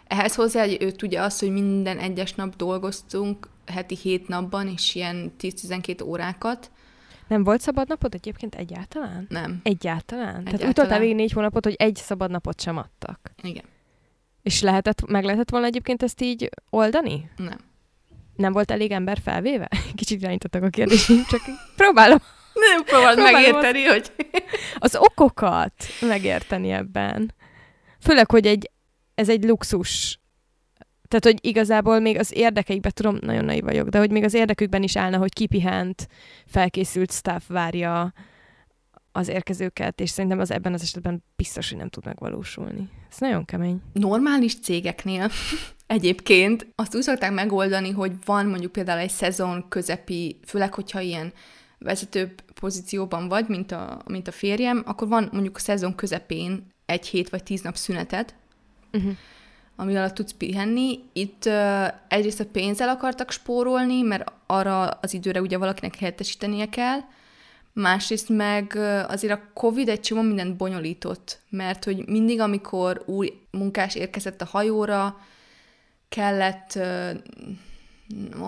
[0.07, 4.95] Ehhez hozzá hogy ő tudja azt, hogy minden egyes nap dolgoztunk, heti hét napban, és
[4.95, 6.71] ilyen 10-12 órákat.
[7.27, 9.25] Nem volt szabad napot egyébként egyáltalán?
[9.29, 9.59] Nem.
[9.63, 10.25] Egyáltalán?
[10.25, 10.43] egyáltalán.
[10.43, 13.31] Tehát utoltál végig négy hónapot, hogy egy szabad napot sem adtak?
[13.41, 13.63] Igen.
[14.41, 17.29] És lehetett, meg lehetett volna egyébként ezt így oldani?
[17.35, 17.57] Nem.
[18.35, 19.69] Nem volt elég ember felvéve?
[19.95, 21.41] Kicsit irányítottak a kérdésünk, csak
[21.75, 22.17] próbálom.
[22.53, 24.11] Nem próbálod megérteni, az, hogy...
[24.77, 27.33] Az okokat megérteni ebben.
[27.99, 28.71] Főleg, hogy egy,
[29.15, 30.19] ez egy luxus.
[31.07, 34.83] Tehát, hogy igazából még az érdekeikben, tudom, nagyon naiv vagyok, de hogy még az érdekükben
[34.83, 36.07] is állna, hogy kipihent,
[36.45, 38.13] felkészült staff várja
[39.11, 42.89] az érkezőket, és szerintem az ebben az esetben biztos, hogy nem tud megvalósulni.
[43.11, 43.81] Ez nagyon kemény.
[43.93, 45.29] Normális cégeknél
[45.87, 51.33] egyébként azt úgy szokták megoldani, hogy van mondjuk például egy szezon közepi, főleg, hogyha ilyen
[51.77, 57.07] vezető pozícióban vagy, mint a, mint a férjem, akkor van mondjuk a szezon közepén egy
[57.07, 58.33] hét vagy tíz nap szüneted,
[58.93, 59.11] uh-huh.
[59.75, 60.99] ami alatt tudsz pihenni.
[61.13, 66.99] Itt uh, egyrészt a pénzzel akartak spórolni, mert arra az időre ugye valakinek helyettesítenie kell,
[67.73, 68.75] másrészt meg
[69.07, 74.47] azért a Covid egy csomó mindent bonyolított, mert hogy mindig, amikor új munkás érkezett a
[74.51, 75.17] hajóra,
[76.09, 77.11] kellett, uh,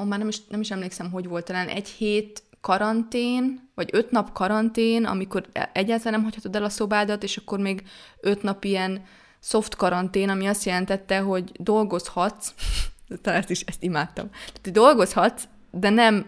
[0.06, 4.32] már nem is, nem is emlékszem, hogy volt, talán egy hét karantén, vagy öt nap
[4.32, 7.84] karantén, amikor e- egyáltalán nem hagyhatod el a szobádat, és akkor még
[8.22, 9.06] öt nap ilyen
[9.48, 12.54] soft karantén, ami azt jelentette, hogy dolgozhatsz,
[13.22, 14.30] talán ezt is ezt imádtam,
[14.62, 16.26] tehát dolgozhatsz, de nem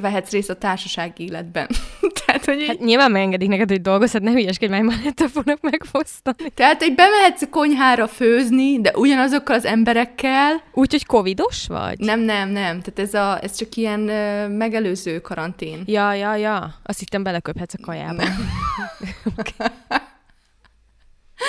[0.00, 1.68] vehetsz részt a társasági életben.
[2.26, 2.66] Tehát, hogy így...
[2.66, 6.50] Hát nyilván megengedik neked, hogy dolgozhat, ne hülyeskedj, már már te fognak megfosztani.
[6.54, 10.62] Tehát, hogy bemehetsz a konyhára főzni, de ugyanazokkal az emberekkel.
[10.72, 11.98] Úgyhogy covidos vagy?
[11.98, 12.80] Nem, nem, nem.
[12.80, 15.82] Tehát ez, a, ez csak ilyen uh, megelőző karantén.
[15.86, 16.74] Ja, ja, ja.
[16.82, 18.22] Azt hittem beleköphetsz a kajába.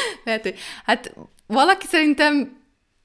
[0.26, 1.14] Lehet, hogy hát
[1.48, 2.58] valaki szerintem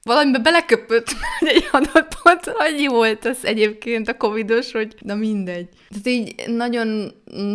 [0.03, 1.07] valamibe beleköpött,
[1.39, 5.69] egy adott pont annyi volt az egyébként a covidos, hogy na mindegy.
[5.89, 7.13] Tehát így nagyon,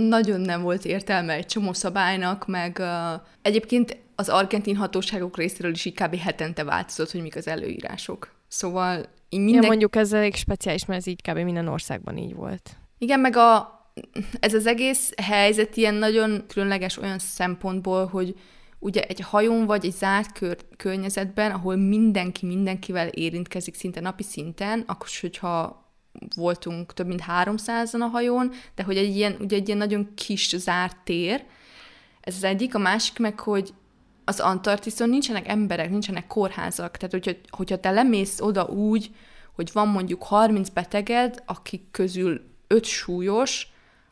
[0.09, 5.85] nagyon nem volt értelme egy csomó szabálynak, meg uh, egyébként az argentin hatóságok részéről is
[5.85, 6.17] így kb.
[6.17, 8.35] hetente változott, hogy mik az előírások.
[8.49, 9.63] Szóval így minden...
[9.63, 11.39] Ja, mondjuk ez elég speciális, mert ez így kb.
[11.39, 12.71] minden országban így volt.
[12.99, 13.79] Igen, meg a,
[14.41, 18.35] ez az egész helyzet ilyen nagyon különleges olyan szempontból, hogy
[18.79, 24.85] ugye egy hajón vagy egy zárt kör, környezetben, ahol mindenki mindenkivel érintkezik szinte napi szinten,
[24.87, 25.87] akkor hogyha
[26.37, 30.57] voltunk több mint 300-an a hajón, de hogy egy ilyen, ugye egy ilyen nagyon kis
[30.57, 31.45] zárt tér,
[32.21, 33.75] ez az egyik, a másik meg, hogy
[34.25, 39.11] az Antarktiszon nincsenek emberek, nincsenek kórházak, tehát hogyha, hogyha te lemész oda úgy,
[39.55, 43.67] hogy van mondjuk 30 beteged, akik közül 5 súlyos,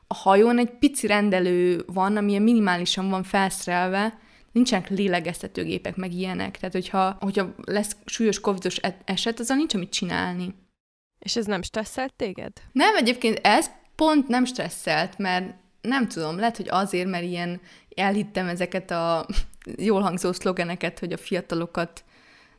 [0.06, 4.18] a hajón egy pici rendelő van, ami minimálisan van felszerelve,
[4.56, 6.56] nincsenek lélegeztetőgépek, meg ilyenek.
[6.56, 10.54] Tehát, hogyha, hogyha lesz súlyos covidos e- eset, azzal nincs mit csinálni.
[11.18, 12.52] És ez nem stresszelt téged?
[12.72, 17.60] Nem, egyébként ez pont nem stresszelt, mert nem tudom, lehet, hogy azért, mert ilyen
[17.94, 19.26] elhittem ezeket a
[19.88, 22.04] jól hangzó szlogeneket, hogy a fiatalokat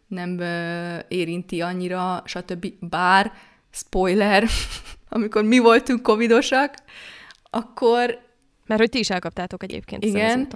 [0.08, 2.68] nem ö, érinti annyira, stb.
[2.80, 3.32] Bár,
[3.72, 4.44] spoiler,
[5.10, 6.76] amikor mi voltunk covidosak,
[7.44, 8.26] akkor...
[8.66, 10.48] Mert hogy ti is elkaptátok egyébként Igen,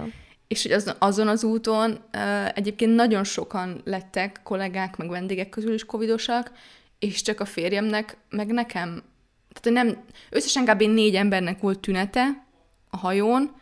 [0.52, 1.98] és hogy az, azon az úton
[2.54, 6.52] egyébként nagyon sokan lettek kollégák, meg vendégek közül is covidosak,
[6.98, 9.02] és csak a férjemnek, meg nekem,
[9.60, 10.82] tehát nem, összesen kb.
[10.82, 12.44] négy embernek volt tünete
[12.90, 13.52] a hajón,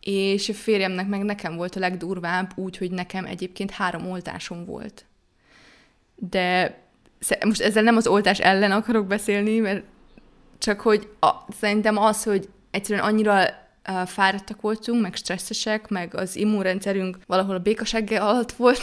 [0.00, 5.04] és a férjemnek meg nekem volt a legdurvább, úgy, hogy nekem egyébként három oltásom volt.
[6.14, 6.78] De
[7.44, 9.84] most ezzel nem az oltás ellen akarok beszélni, mert
[10.58, 13.66] csak hogy a, szerintem az, hogy egyszerűen annyira
[14.06, 18.80] fáradtak voltunk, meg stresszesek, meg az immunrendszerünk valahol a békasegge alatt volt,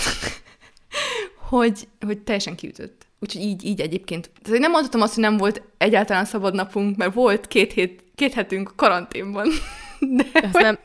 [1.50, 3.06] hogy, hogy teljesen kiütött.
[3.20, 4.32] Úgyhogy így, így egyébként.
[4.44, 8.34] Tehát nem mondhatom azt, hogy nem volt egyáltalán szabad napunk, mert volt két, hét, két
[8.34, 9.48] hetünk karanténban.
[10.00, 10.62] De Ez hogy...
[10.62, 10.78] nem...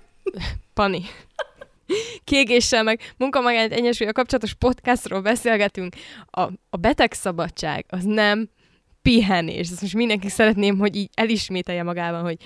[0.74, 1.02] Pani.
[2.24, 5.94] Kiégéssel, meg munkamagányt egyensúlya kapcsolatos podcastról beszélgetünk.
[6.30, 8.48] A, a betegszabadság az nem
[9.02, 9.70] pihenés.
[9.70, 12.36] Ezt most mindenki szeretném, hogy így elismételje magában, hogy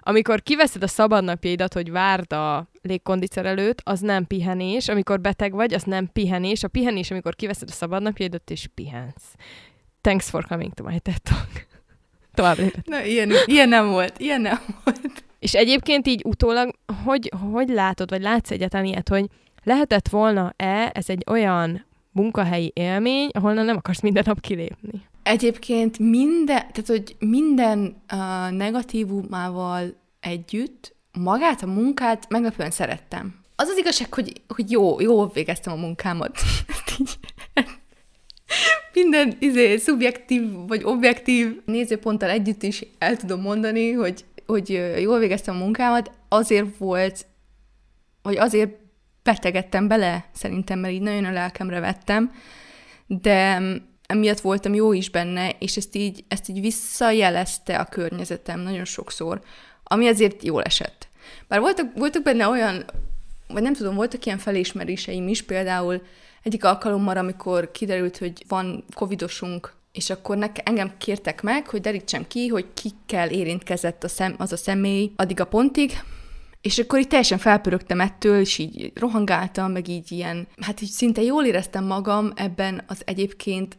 [0.00, 4.88] amikor kiveszed a szabadnapjaidat, hogy várd a légkondicerelőt, az nem pihenés.
[4.88, 6.62] Amikor beteg vagy, az nem pihenés.
[6.62, 9.34] A pihenés, amikor kiveszed a szabadnapjaidat, és pihensz.
[10.00, 11.66] Thanks for coming to my TED Talk.
[12.34, 12.86] Tovább lépett.
[12.86, 14.18] Na, ilyen, ilyen nem volt.
[14.18, 15.24] Ilyen nem volt.
[15.38, 19.26] És egyébként így utólag, hogy, hogy látod, vagy látsz egyáltalán ilyet, hogy
[19.62, 25.02] lehetett volna-e ez egy olyan munkahelyi élmény, ahol nem akarsz minden nap kilépni?
[25.22, 33.38] Egyébként minden, tehát hogy minden uh, negatívumával együtt magát a munkát meglepően szerettem.
[33.56, 36.38] Az az igazság, hogy, hogy jó, jó végeztem a munkámat.
[38.94, 44.68] minden izé, szubjektív vagy objektív nézőponttal együtt is el tudom mondani, hogy, hogy
[44.98, 47.26] jól végeztem a munkámat, azért volt,
[48.22, 48.79] vagy azért
[49.22, 52.32] betegedtem bele, szerintem, mert így nagyon a lelkemre vettem,
[53.06, 53.62] de
[54.06, 59.40] emiatt voltam jó is benne, és ezt így, ezt így visszajelezte a környezetem nagyon sokszor,
[59.84, 61.08] ami azért jól esett.
[61.48, 62.84] Bár voltak, voltak benne olyan,
[63.48, 66.02] vagy nem tudom, voltak ilyen felismeréseim is, például
[66.42, 72.26] egyik alkalommal, amikor kiderült, hogy van covidosunk, és akkor nekem, engem kértek meg, hogy derítsem
[72.26, 75.92] ki, hogy kikkel érintkezett a szem, az a személy addig a pontig,
[76.60, 81.22] és akkor így teljesen felpörögtem ettől, és így rohangáltam, meg így ilyen, hát így szinte
[81.22, 83.78] jól éreztem magam ebben az egyébként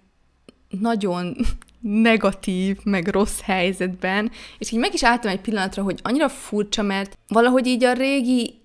[0.70, 1.36] nagyon
[1.82, 7.18] negatív, meg rossz helyzetben, és így meg is álltam egy pillanatra, hogy annyira furcsa, mert
[7.28, 8.62] valahogy így a régi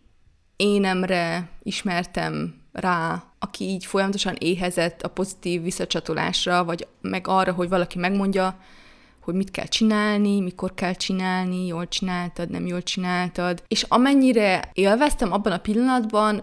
[0.57, 7.99] énemre ismertem rá, aki így folyamatosan éhezett a pozitív visszacsatolásra, vagy meg arra, hogy valaki
[7.99, 8.59] megmondja,
[9.27, 13.63] hogy mit kell csinálni, mikor kell csinálni, jól csináltad, nem jól csináltad.
[13.69, 16.43] És amennyire élveztem abban a pillanatban,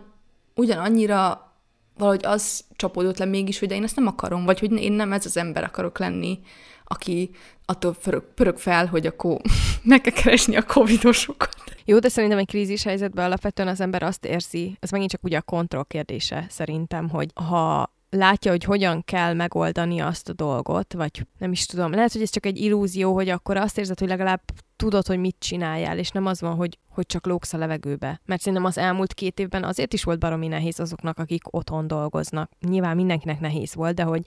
[0.56, 1.52] ugyanannyira
[1.98, 5.14] valahogy az csapódott le mégis, hogy de én ezt nem akarom, vagy hogy én nem
[5.14, 6.40] ez az ember akarok lenni,
[6.84, 7.30] aki
[7.66, 9.42] attól pörög, pörög fel, hogy akkor
[9.84, 11.56] meg kell keresni a covidosokat.
[11.86, 15.38] Jó, de szerintem egy krízis helyzetben alapvetően az ember azt érzi, ez megint csak ugye
[15.38, 21.28] a kontroll kérdése szerintem, hogy ha látja, hogy hogyan kell megoldani azt a dolgot, vagy
[21.38, 24.42] nem is tudom, lehet, hogy ez csak egy illúzió, hogy akkor azt érzed, hogy legalább
[24.76, 28.22] tudod, hogy mit csináljál, és nem az van, hogy, hogy csak lóksz a levegőbe.
[28.26, 32.52] Mert szerintem az elmúlt két évben azért is volt baromi nehéz azoknak, akik otthon dolgoznak.
[32.60, 34.22] Nyilván mindenkinek nehéz volt, de hogy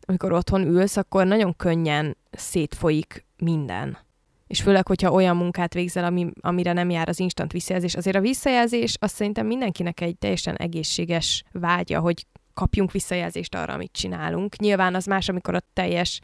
[0.00, 3.98] amikor otthon ülsz, akkor nagyon könnyen szétfolyik minden.
[4.46, 7.94] És főleg, hogyha olyan munkát végzel, ami, amire nem jár az instant visszajelzés.
[7.94, 12.26] Azért a visszajelzés azt szerintem mindenkinek egy teljesen egészséges vágya, hogy
[12.58, 14.56] kapjunk visszajelzést arra, amit csinálunk.
[14.56, 16.20] Nyilván az más, amikor a teljes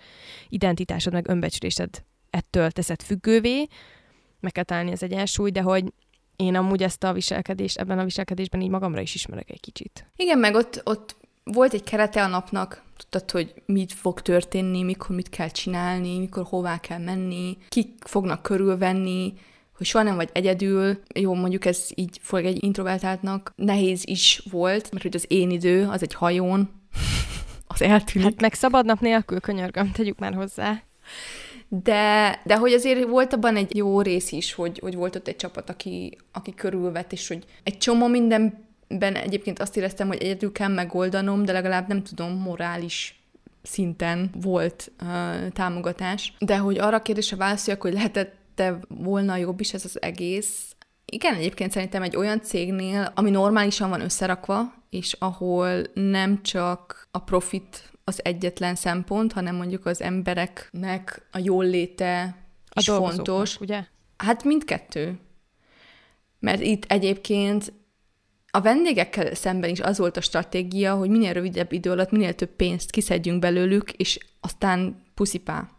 [0.49, 3.66] identitásod meg önbecslésed ettől teszed függővé,
[4.40, 5.85] meg kell találni az egyensúly, de hogy
[6.37, 10.07] én amúgy ezt a viselkedést, ebben a viselkedésben így magamra is ismerek egy kicsit.
[10.16, 15.16] Igen, meg ott, ott volt egy kerete a napnak, tudtad, hogy mit fog történni, mikor
[15.16, 19.33] mit kell csinálni, mikor hová kell menni, kik fognak körülvenni,
[19.77, 21.03] hogy soha nem vagy egyedül.
[21.15, 25.89] Jó, mondjuk ez így fog egy introvertáltnak nehéz is volt, mert hogy az én idő,
[25.89, 26.71] az egy hajón,
[27.67, 28.29] az eltűnik.
[28.29, 30.83] Hát meg szabad nap nélkül, könyörgöm, tegyük már hozzá.
[31.69, 35.37] De, de hogy azért volt abban egy jó rész is, hogy, hogy volt ott egy
[35.37, 40.69] csapat, aki, aki körülvett, és hogy egy csomó mindenben egyébként azt éreztem, hogy egyedül kell
[40.69, 43.19] megoldanom, de legalább nem tudom, morális
[43.63, 46.33] szinten volt uh, támogatás.
[46.39, 50.77] De hogy arra a kérdésre válaszoljak, hogy lehetett te volna jobb is ez az egész.
[51.05, 57.19] Igen, egyébként szerintem egy olyan cégnél, ami normálisan van összerakva, és ahol nem csak a
[57.19, 62.37] profit az egyetlen szempont, hanem mondjuk az embereknek a jól léte
[62.69, 63.61] a is fontos.
[63.61, 63.85] ugye?
[64.17, 65.19] Hát mindkettő.
[66.38, 67.73] Mert itt egyébként
[68.50, 72.50] a vendégekkel szemben is az volt a stratégia, hogy minél rövidebb idő alatt minél több
[72.57, 75.71] pénzt kiszedjünk belőlük, és aztán puszipá.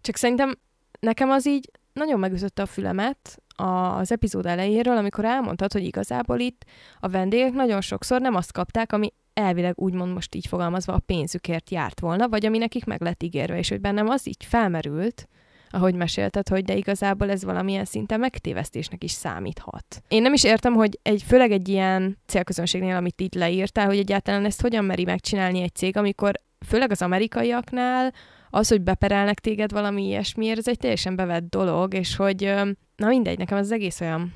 [0.00, 0.58] Csak szerintem
[1.00, 6.64] nekem az így nagyon megütötte a fülemet az epizód elejéről, amikor elmondtad, hogy igazából itt
[7.00, 11.70] a vendégek nagyon sokszor nem azt kapták, ami elvileg úgymond most így fogalmazva a pénzükért
[11.70, 15.28] járt volna, vagy ami nekik meg lett ígérve, és hogy bennem az így felmerült,
[15.70, 20.02] ahogy mesélted, hogy de igazából ez valamilyen szinten megtévesztésnek is számíthat.
[20.08, 24.44] Én nem is értem, hogy egy, főleg egy ilyen célközönségnél, amit itt leírtál, hogy egyáltalán
[24.44, 26.32] ezt hogyan meri megcsinálni egy cég, amikor
[26.66, 28.12] főleg az amerikaiaknál
[28.54, 32.52] az, hogy beperelnek téged valami ilyesmiért, ez egy teljesen bevett dolog, és hogy
[32.96, 34.34] na mindegy, nekem az egész olyan,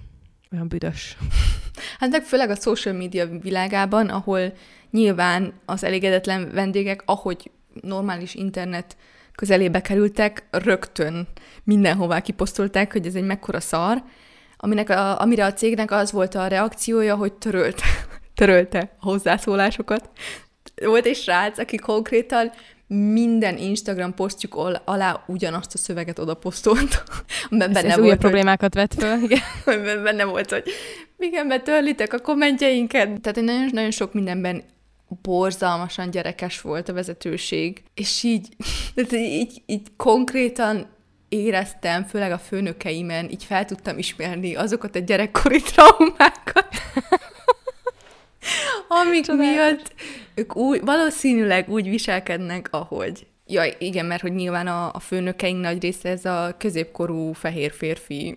[0.52, 1.16] olyan büdös.
[1.98, 4.52] Hát meg főleg a social media világában, ahol
[4.90, 7.50] nyilván az elégedetlen vendégek, ahogy
[7.80, 8.96] normális internet
[9.34, 11.28] közelébe kerültek, rögtön
[11.64, 14.02] mindenhová kiposztolták, hogy ez egy mekkora szar,
[14.56, 17.84] aminek a, amire a cégnek az volt a reakciója, hogy törölte,
[18.34, 20.10] törölte a hozzászólásokat.
[20.84, 22.50] Volt egy srác, aki konkrétan
[22.86, 27.02] minden Instagram posztjuk alá ugyanazt a szöveget oda posztolt.
[27.50, 30.02] Benne ez, ez volt, problémákat vett föl, igen.
[30.02, 30.64] Benne volt, hogy
[31.18, 33.20] igen, betörlitek a kommentjeinket.
[33.20, 34.62] Tehát nagyon, nagyon sok mindenben
[35.22, 38.48] borzalmasan gyerekes volt a vezetőség, és így,
[39.12, 40.86] így, így konkrétan
[41.28, 46.68] éreztem, főleg a főnökeimen, így fel tudtam ismerni azokat a gyerekkori traumákat,
[48.88, 49.54] amik Csodálatos.
[49.54, 49.92] miatt
[50.34, 53.26] ők úgy, valószínűleg úgy viselkednek, ahogy.
[53.46, 58.34] Ja, igen, mert hogy nyilván a, a főnökeink nagy része ez a középkorú fehér férfi.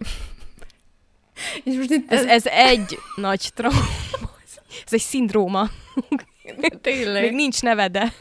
[1.64, 3.86] És most itt ez, ez egy nagy trauma.
[4.86, 5.70] Ez egy szindróma.
[6.82, 7.22] Tényleg.
[7.22, 8.14] Még nincs nevede.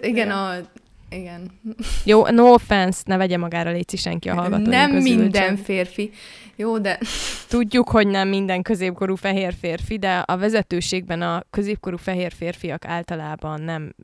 [0.00, 0.54] Igen, a...
[1.12, 1.50] Igen.
[2.04, 5.64] Jó, no offense, ne vegye magára léci senki a hallgatói Nem közül, minden csak.
[5.64, 6.10] férfi.
[6.56, 6.98] Jó, de...
[7.48, 13.60] Tudjuk, hogy nem minden középkorú fehér férfi, de a vezetőségben a középkorú fehér férfiak általában
[13.60, 13.94] nem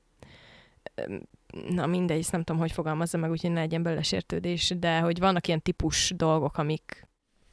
[1.68, 5.46] na mindegy, nem tudom, hogy fogalmazza meg, úgyhogy ne legyen belőle sértődés, de hogy vannak
[5.46, 7.06] ilyen típus dolgok, amik...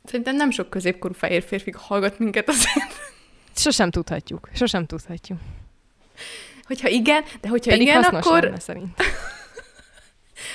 [0.04, 2.94] Szerintem nem sok középkorú fehér férfi hallgat minket azért.
[3.56, 4.50] Sosem tudhatjuk.
[4.54, 5.40] Sosem tudhatjuk.
[6.64, 8.44] Hogyha igen, de hogyha Pedig igen, akkor...
[8.44, 9.02] Lenne, szerint.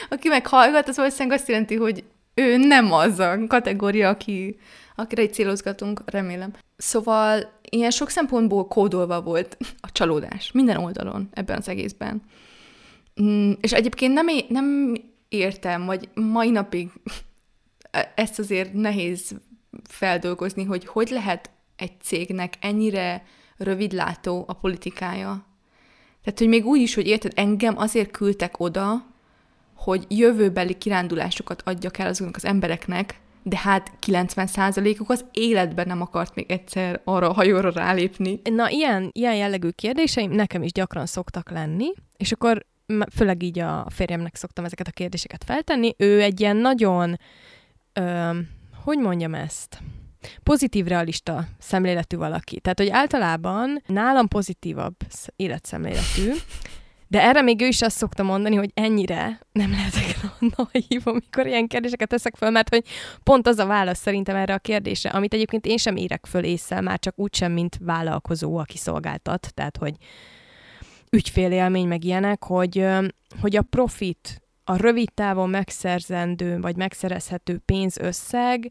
[0.08, 4.58] Aki meg hallgat, az valószínűleg azt jelenti, hogy ő nem az a kategória, aki,
[4.96, 6.52] akire egy célozgatunk, remélem.
[6.76, 12.22] Szóval ilyen sok szempontból kódolva volt a csalódás minden oldalon ebben az egészben.
[13.22, 14.94] Mm, és egyébként nem, é- nem
[15.28, 16.90] értem, vagy mai napig
[18.14, 19.34] ezt azért nehéz
[19.88, 23.24] feldolgozni, hogy hogy lehet egy cégnek ennyire
[23.56, 25.44] rövidlátó a politikája.
[26.22, 29.09] Tehát, hogy még úgy is, hogy érted, engem azért küldtek oda,
[29.82, 36.34] hogy jövőbeli kirándulásokat adjak el azoknak az embereknek, de hát 90%-uk az életben nem akart
[36.34, 38.40] még egyszer arra a hajóra rálépni.
[38.44, 42.66] Na, ilyen, ilyen jellegű kérdéseim nekem is gyakran szoktak lenni, és akkor
[43.14, 45.94] főleg így a férjemnek szoktam ezeket a kérdéseket feltenni.
[45.96, 47.18] Ő egy ilyen nagyon,
[47.92, 48.30] ö,
[48.84, 49.82] hogy mondjam ezt,
[50.42, 52.60] pozitív realista szemléletű valaki.
[52.60, 54.94] Tehát, hogy általában nálam pozitívabb
[55.36, 56.32] életszemléletű,
[57.10, 60.16] de erre még ő is azt szokta mondani, hogy ennyire nem lehetek
[60.56, 62.84] naív, amikor ilyen kérdéseket teszek föl, mert hogy
[63.22, 66.80] pont az a válasz szerintem erre a kérdésre, amit egyébként én sem érek föl észre,
[66.80, 69.94] már csak úgy sem, mint vállalkozó, aki szolgáltat, tehát hogy
[71.10, 72.86] ügyfélélmény, meg ilyenek, hogy,
[73.40, 78.70] hogy a profit, a rövid távon megszerzendő, vagy megszerezhető pénzösszeg,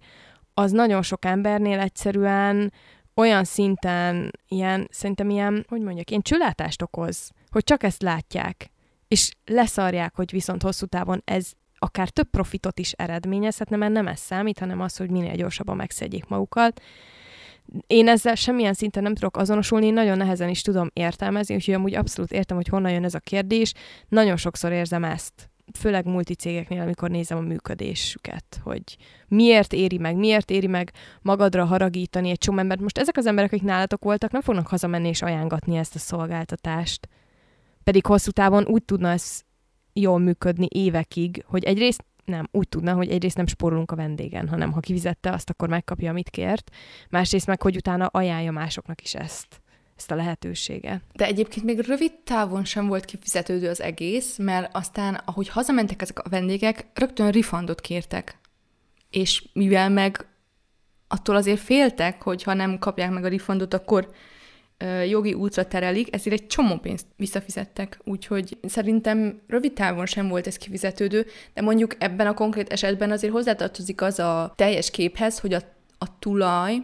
[0.54, 2.74] az nagyon sok embernél egyszerűen
[3.16, 8.72] olyan szinten ilyen, szerintem ilyen, hogy mondjak, ilyen csülátást okoz, hogy csak ezt látják,
[9.08, 14.20] és leszarják, hogy viszont hosszú távon ez akár több profitot is eredményezhetne, mert nem ez
[14.20, 16.82] számít, hanem az, hogy minél gyorsabban megszedjék magukat.
[17.88, 21.96] Én ezzel semmilyen szinten nem tudok azonosulni, én nagyon nehezen is tudom értelmezni, úgyhogy amúgy
[21.96, 23.74] abszolút értem, hogy honnan jön ez a kérdés.
[24.08, 28.84] Nagyon sokszor érzem ezt, főleg multicégeknél, amikor nézem a működésüket, hogy
[29.28, 30.92] miért éri meg, miért éri meg
[31.22, 32.82] magadra haragítani egy csomó embert.
[32.82, 37.08] Most ezek az emberek, akik nálatok voltak, nem fognak hazamenni és ajánlatni ezt a szolgáltatást.
[37.84, 39.42] Pedig hosszú távon úgy tudna ez
[39.94, 44.72] jól működni évekig, hogy egyrészt nem, úgy tudna, hogy egyrészt nem spórolunk a vendégen, hanem
[44.72, 46.72] ha kivizette azt, akkor megkapja, amit kért,
[47.10, 49.62] másrészt meg, hogy utána ajánlja másoknak is ezt
[50.00, 51.02] ezt a lehetőséget.
[51.14, 56.20] De egyébként még rövid távon sem volt kifizetődő az egész, mert aztán, ahogy hazamentek ezek
[56.20, 58.38] a vendégek, rögtön refundot kértek.
[59.10, 60.26] És mivel meg
[61.08, 64.12] attól azért féltek, hogy ha nem kapják meg a refundot, akkor
[65.08, 68.00] jogi útra terelik, ezért egy csomó pénzt visszafizettek.
[68.04, 73.34] Úgyhogy szerintem rövid távon sem volt ez kifizetődő, de mondjuk ebben a konkrét esetben azért
[73.34, 75.62] hozzátartozik az a teljes képhez, hogy a,
[75.98, 76.82] a tulaj,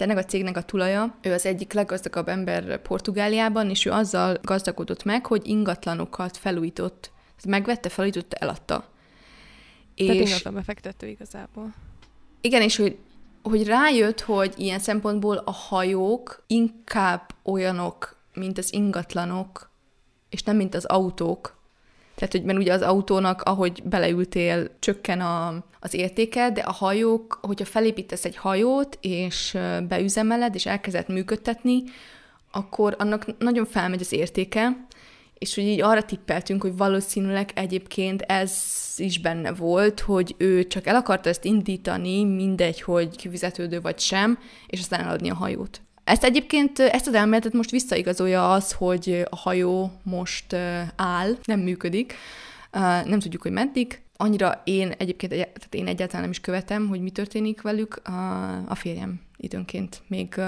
[0.00, 5.04] ennek a cégnek a tulaja, ő az egyik leggazdagabb ember Portugáliában, és ő azzal gazdagodott
[5.04, 7.10] meg, hogy ingatlanokat felújított.
[7.48, 8.84] Megvette, felújította, eladta.
[9.96, 10.28] Tehát és...
[10.28, 11.74] ingatlan befektető igazából.
[12.40, 12.96] Igen, és hogy,
[13.48, 19.70] hogy rájött, hogy ilyen szempontból a hajók inkább olyanok, mint az ingatlanok,
[20.30, 21.56] és nem mint az autók.
[22.14, 27.38] Tehát, hogy mert ugye az autónak, ahogy beleültél, csökken a, az értéke, de a hajók,
[27.42, 31.82] hogyha felépítesz egy hajót, és beüzemeled, és elkezded működtetni,
[32.50, 34.86] akkor annak nagyon felmegy az értéke,
[35.38, 38.52] és hogy így arra tippeltünk, hogy valószínűleg egyébként ez
[38.96, 44.38] is benne volt, hogy ő csak el akarta ezt indítani, mindegy, hogy kifizetődő vagy sem,
[44.66, 45.80] és aztán eladni a hajót.
[46.04, 50.52] Ezt egyébként, ezt az elméletet most visszaigazolja az, hogy a hajó most
[50.96, 52.14] áll, nem működik,
[53.04, 54.00] nem tudjuk, hogy meddig.
[54.16, 58.00] Annyira én egyébként, tehát én egyáltalán nem is követem, hogy mi történik velük.
[58.66, 60.40] A férjem időnként még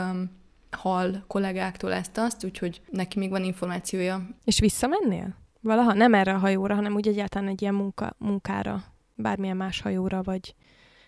[0.70, 4.28] hall kollégáktól ezt-azt, úgyhogy neki még van információja.
[4.44, 5.36] És visszamennél?
[5.60, 5.92] Valaha?
[5.92, 10.54] Nem erre a hajóra, hanem úgy egyáltalán egy ilyen munka, munkára, bármilyen más hajóra, vagy,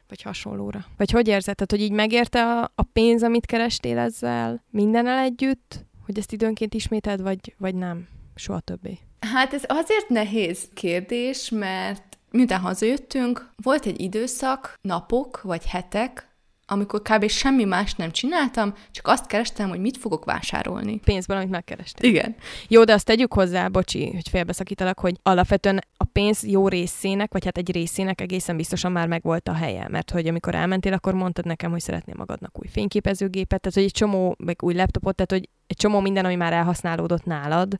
[0.08, 0.84] vagy hasonlóra.
[0.96, 1.54] Vagy hogy érzed?
[1.54, 6.74] Tehát, hogy így megérte a, a pénz, amit kerestél ezzel mindennel együtt, hogy ezt időnként
[6.74, 8.08] ismételd, vagy, vagy nem?
[8.34, 8.98] Soha többé.
[9.20, 16.31] Hát ez azért nehéz kérdés, mert miután hazajöttünk, volt egy időszak, napok vagy hetek,
[16.66, 17.28] amikor kb.
[17.28, 20.98] semmi más nem csináltam, csak azt kerestem, hogy mit fogok vásárolni.
[20.98, 22.10] Pénzből, amit megkerestem.
[22.10, 22.34] Igen.
[22.68, 27.44] Jó, de azt tegyük hozzá, bocsi, hogy félbeszakítalak, hogy alapvetően a pénz jó részének, vagy
[27.44, 31.44] hát egy részének egészen biztosan már megvolt a helye, mert hogy amikor elmentél, akkor mondtad
[31.44, 35.48] nekem, hogy szeretném magadnak új fényképezőgépet, tehát hogy egy csomó, meg új laptopot, tehát hogy
[35.66, 37.78] egy csomó minden, ami már elhasználódott nálad,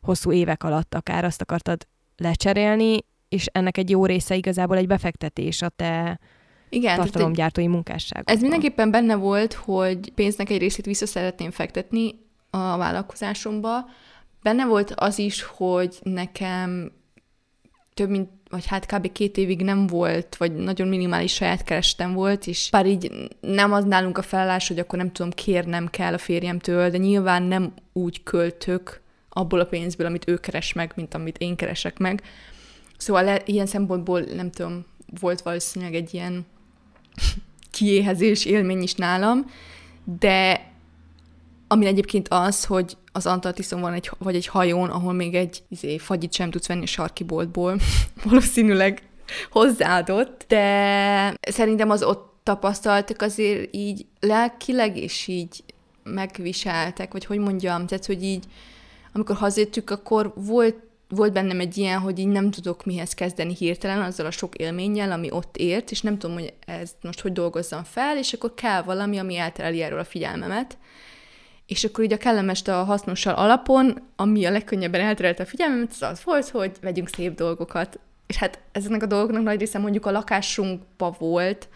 [0.00, 2.98] hosszú évek alatt akár azt akartad lecserélni,
[3.28, 6.18] és ennek egy jó része igazából egy befektetés a te
[6.68, 8.22] igen, tartalomgyártói munkásság.
[8.26, 12.14] Ez mindenképpen benne volt, hogy pénznek egy részét vissza szeretném fektetni
[12.50, 13.88] a vállalkozásomba.
[14.42, 16.92] Benne volt az is, hogy nekem
[17.94, 19.12] több mint, vagy hát kb.
[19.12, 23.84] két évig nem volt, vagy nagyon minimális saját kerestem volt, és bár így nem az
[23.84, 28.22] nálunk a felállás, hogy akkor nem tudom, kérnem kell a férjemtől, de nyilván nem úgy
[28.22, 32.22] költök abból a pénzből, amit ő keres meg, mint amit én keresek meg.
[32.96, 34.84] Szóval ilyen szempontból nem tudom,
[35.20, 36.46] volt valószínűleg egy ilyen
[37.70, 39.50] kiéhezés élmény is nálam,
[40.18, 40.66] de
[41.68, 45.98] ami egyébként az, hogy az Antarktiszon van egy, vagy egy hajón, ahol még egy izé,
[45.98, 47.78] fagyit sem tudsz venni a sarki boltból,
[48.24, 49.02] valószínűleg
[49.50, 55.64] hozzáadott, de szerintem az ott tapasztaltak azért így lelkileg és így
[56.02, 58.44] megviseltek, vagy hogy mondjam, tehát hogy így
[59.12, 60.76] amikor hazajöttük, akkor volt
[61.08, 65.12] volt bennem egy ilyen, hogy így nem tudok mihez kezdeni hirtelen azzal a sok élménnyel,
[65.12, 68.82] ami ott ért, és nem tudom, hogy ezt most hogy dolgozzam fel, és akkor kell
[68.82, 70.78] valami, ami eltereli erről a figyelmemet.
[71.66, 76.02] És akkor így a kellemes a hasznossal alapon, ami a legkönnyebben elterelte a figyelmemet, az
[76.02, 77.98] az volt, hogy vegyünk szép dolgokat.
[78.26, 81.68] És hát ezeknek a dolgoknak nagy része mondjuk a lakásunkba volt,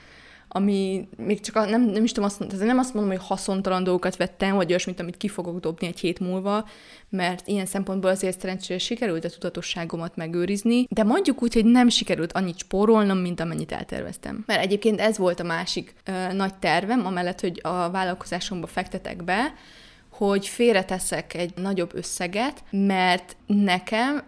[0.54, 3.84] ami még csak a, nem, nem is tudom azt mondani, nem azt mondom, hogy haszontalan
[3.84, 6.68] dolgokat vettem, vagy olyasmit, amit ki fogok dobni egy hét múlva,
[7.08, 12.32] mert ilyen szempontból azért szerencsére sikerült a tudatosságomat megőrizni, de mondjuk úgy, hogy nem sikerült
[12.32, 14.42] annyit spórolnom, mint amennyit elterveztem.
[14.46, 19.54] Mert egyébként ez volt a másik ö, nagy tervem, amellett, hogy a vállalkozásomba fektetek be,
[20.10, 24.22] hogy félreteszek egy nagyobb összeget, mert nekem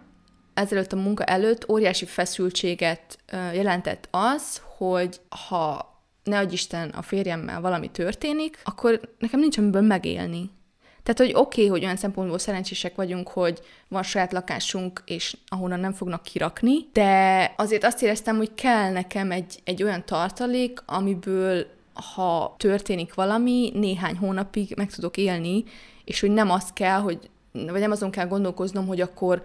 [0.53, 3.17] ezelőtt a munka előtt óriási feszültséget
[3.53, 5.94] jelentett az, hogy ha
[6.25, 10.49] ne adj Isten, a férjemmel valami történik, akkor nekem nincs amiből megélni.
[11.03, 15.79] Tehát, hogy oké, okay, hogy olyan szempontból szerencsések vagyunk, hogy van saját lakásunk, és ahonnan
[15.79, 21.65] nem fognak kirakni, de azért azt éreztem, hogy kell nekem egy, egy olyan tartalék, amiből
[22.15, 25.63] ha történik valami, néhány hónapig meg tudok élni,
[26.03, 29.43] és hogy nem az kell, hogy vagy nem azon kell gondolkoznom, hogy akkor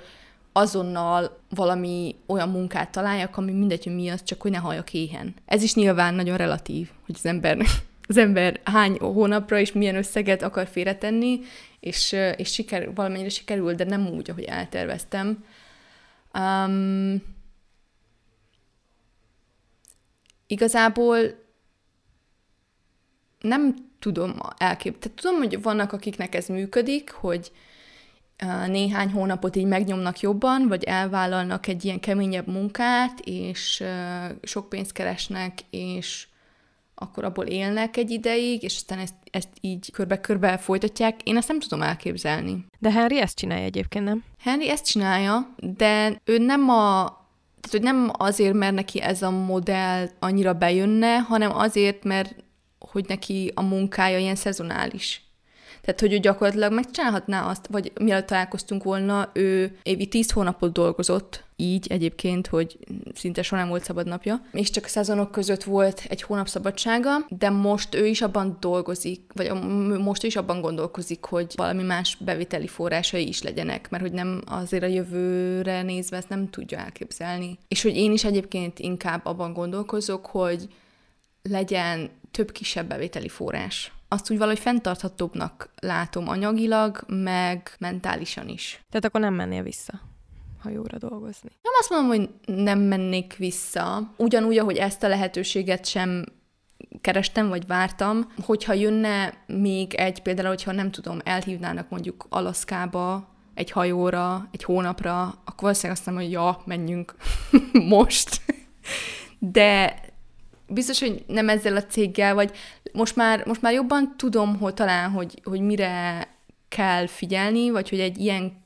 [0.53, 5.35] azonnal valami olyan munkát találjak, ami mindegy, hogy mi az, csak hogy ne halljak éhen.
[5.47, 7.59] Ez is nyilván nagyon relatív, hogy az ember,
[8.09, 11.41] az ember hány hónapra és milyen összeget akar félretenni,
[11.81, 15.45] és, és siker, valamennyire sikerül, de nem úgy, ahogy elterveztem.
[16.35, 17.23] Um,
[20.47, 21.19] igazából
[23.41, 25.15] nem tudom elképzelni.
[25.15, 27.53] Tudom, hogy vannak, akiknek ez működik, hogy
[28.67, 33.85] néhány hónapot így megnyomnak jobban, vagy elvállalnak egy ilyen keményebb munkát, és
[34.43, 36.27] sok pénzt keresnek, és
[36.95, 41.23] akkor abból élnek egy ideig, és aztán ezt, ezt így körbe-körbe folytatják.
[41.23, 42.65] Én ezt nem tudom elképzelni.
[42.79, 44.25] De Henry ezt csinálja egyébként, nem?
[44.39, 47.19] Henry ezt csinálja, de ő nem a
[47.61, 52.35] tehát, hogy nem azért, mert neki ez a modell annyira bejönne, hanem azért, mert
[52.79, 55.23] hogy neki a munkája ilyen szezonális.
[55.81, 61.45] Tehát, hogy ő gyakorlatilag megcsinálhatná azt, vagy mielőtt találkoztunk volna, ő évi 10 hónapot dolgozott,
[61.61, 62.79] így egyébként, hogy
[63.15, 67.11] szinte soha nem volt szabad napja, és csak a szezonok között volt egy hónap szabadsága,
[67.29, 69.53] de most ő is abban dolgozik, vagy
[69.99, 74.43] most ő is abban gondolkozik, hogy valami más beviteli forrásai is legyenek, mert hogy nem
[74.47, 77.59] azért a jövőre nézve ezt nem tudja elképzelni.
[77.69, 80.69] És hogy én is egyébként inkább abban gondolkozok, hogy
[81.43, 83.93] legyen több kisebb bevételi forrás.
[84.13, 88.85] Azt úgy valahogy fenntarthatóbbnak látom anyagilag, meg mentálisan is.
[88.91, 90.01] Tehát akkor nem mennél vissza
[90.63, 91.51] hajóra dolgozni?
[91.63, 94.13] Nem azt mondom, hogy nem mennék vissza.
[94.17, 96.25] Ugyanúgy, ahogy ezt a lehetőséget sem
[97.01, 103.71] kerestem, vagy vártam, hogyha jönne még egy, például, hogyha nem tudom, elhívnának mondjuk Alaszkába egy
[103.71, 107.15] hajóra, egy hónapra, akkor valószínűleg azt mondom, hogy ja, menjünk
[107.97, 108.41] most.
[109.39, 110.01] De
[110.67, 112.57] biztos, hogy nem ezzel a céggel, vagy
[112.93, 116.29] most már, most már jobban tudom, hogy talán, hogy, hogy mire
[116.69, 118.65] kell figyelni, vagy hogy egy ilyen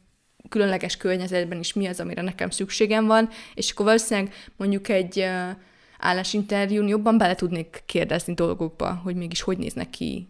[0.49, 5.27] különleges környezetben is mi az, amire nekem szükségem van, és akkor valószínűleg mondjuk egy
[5.99, 10.29] állásinterjún jobban bele tudnék kérdezni dolgokba, hogy mégis hogy néznek ki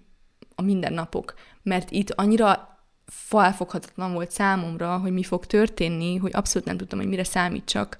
[0.54, 1.34] a mindennapok.
[1.62, 7.08] Mert itt annyira felfoghatatlan volt számomra, hogy mi fog történni, hogy abszolút nem tudtam, hogy
[7.08, 7.98] mire számítsak.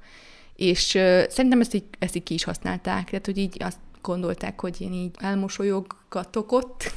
[0.56, 0.84] És
[1.28, 4.92] szerintem ezt így, ezt így ki is használták, tehát hogy így azt gondolták, hogy én
[4.92, 6.92] így elmosolyoggatok ott,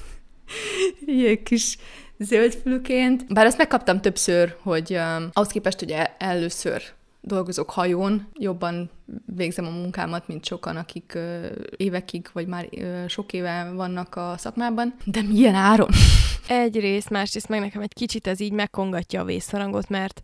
[1.05, 1.77] ilyen kis
[2.17, 3.33] zöldfülként.
[3.33, 6.81] Bár ezt megkaptam többször, hogy uh, ahhoz képest, hogy el- először
[7.21, 8.89] dolgozok hajón, jobban
[9.25, 11.45] végzem a munkámat, mint sokan, akik uh,
[11.77, 14.95] évekig, vagy már uh, sok éve vannak a szakmában.
[15.05, 15.89] De milyen áron?
[16.47, 20.21] Egyrészt, másrészt meg nekem egy kicsit ez így megkongatja a vészharangot, mert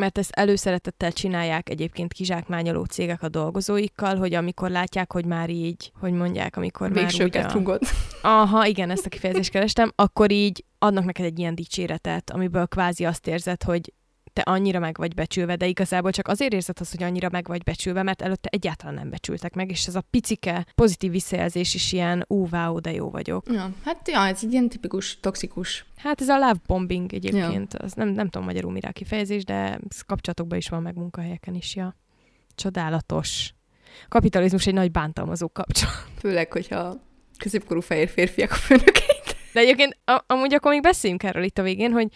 [0.00, 5.92] mert ezt előszeretettel csinálják egyébként kizsákmányoló cégek a dolgozóikkal, hogy amikor látják, hogy már így,
[6.00, 7.80] hogy mondják, amikor Végsőket már rugod.
[8.22, 13.04] Aha, igen, ezt a kifejezést kerestem, akkor így adnak neked egy ilyen dicséretet, amiből kvázi
[13.04, 13.92] azt érzed, hogy
[14.40, 17.62] te annyira meg vagy becsülve, de igazából csak azért érzed azt, hogy annyira meg vagy
[17.62, 22.24] becsülve, mert előtte egyáltalán nem becsültek meg, és ez a picike pozitív visszajelzés is ilyen,
[22.28, 23.46] ú, wow, de jó vagyok.
[23.50, 25.84] Ja, hát ja, ez egy ilyen tipikus, toxikus.
[25.96, 27.84] Hát ez a love bombing egyébként, ja.
[27.84, 31.54] az nem, nem tudom magyarul mire a kifejezés, de ez kapcsolatokban is van, meg munkahelyeken
[31.54, 31.96] is, ja.
[32.54, 33.54] Csodálatos.
[34.08, 36.06] Kapitalizmus egy nagy bántalmazó kapcsolat.
[36.18, 37.02] Főleg, hogyha
[37.38, 39.36] középkorú fehér férfiak a főnökeit.
[39.52, 42.08] De egyébként a, amúgy akkor még beszéljünk erről itt a végén, hogy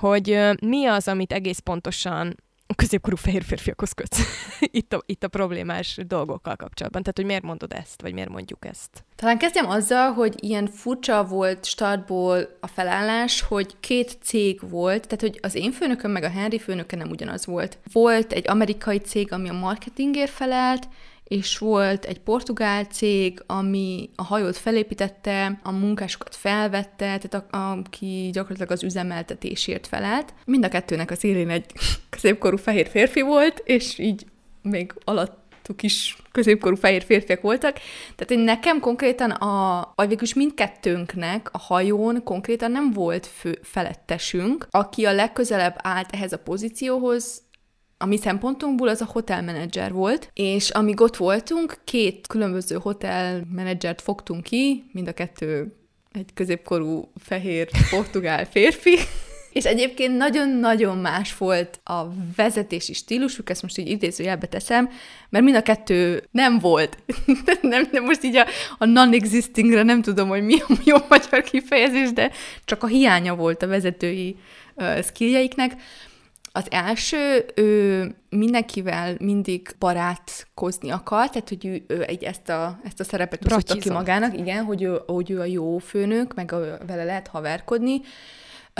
[0.00, 2.34] hogy mi az, amit egész pontosan
[2.66, 4.20] a középkorú fehér férfiakhoz kötsz
[4.60, 7.02] itt, a, itt a problémás dolgokkal kapcsolatban.
[7.02, 9.04] Tehát, hogy miért mondod ezt, vagy miért mondjuk ezt?
[9.16, 15.20] Talán kezdjem azzal, hogy ilyen furcsa volt startból a felállás, hogy két cég volt, tehát
[15.20, 17.78] hogy az én főnököm meg a Henry főnöke nem ugyanaz volt.
[17.92, 20.88] Volt egy amerikai cég, ami a marketingért felelt,
[21.30, 28.30] és volt egy portugál cég, ami a hajót felépítette, a munkásokat felvette, tehát a, aki
[28.32, 30.34] gyakorlatilag az üzemeltetésért felelt.
[30.44, 31.64] Mind a kettőnek az élén egy
[32.10, 34.26] középkorú fehér férfi volt, és így
[34.62, 37.74] még alattuk is középkorú fehér férfiak voltak.
[38.16, 44.66] Tehát hogy nekem konkrétan a, vagy végülis mindkettőnknek a hajón konkrétan nem volt fő felettesünk,
[44.70, 47.42] aki a legközelebb állt ehhez a pozícióhoz,
[48.02, 54.42] a mi szempontunkból az a hotelmenedzser volt, és amíg ott voltunk, két különböző hotelmenedzsert fogtunk
[54.42, 55.74] ki, mind a kettő
[56.12, 58.96] egy középkorú fehér portugál férfi,
[59.52, 62.02] és egyébként nagyon-nagyon más volt a
[62.36, 64.90] vezetési stílusuk, ezt most így idézőjelbe teszem,
[65.28, 66.98] mert mind a kettő nem volt.
[67.62, 68.46] nem, nem most így a,
[68.78, 72.30] a non-existingre nem tudom, hogy mi a jó magyar kifejezés, de
[72.64, 74.36] csak a hiánya volt a vezetői
[74.74, 75.72] uh, skilljeiknek.
[76.60, 83.00] Az első, ő mindenkivel mindig barátkozni akar, tehát hogy ő, ő egy, ezt, a, ezt
[83.00, 86.78] a szerepet osztotta ki magának, igen, hogy ő, hogy ő a jó főnök, meg a,
[86.86, 88.00] vele lehet haverkodni.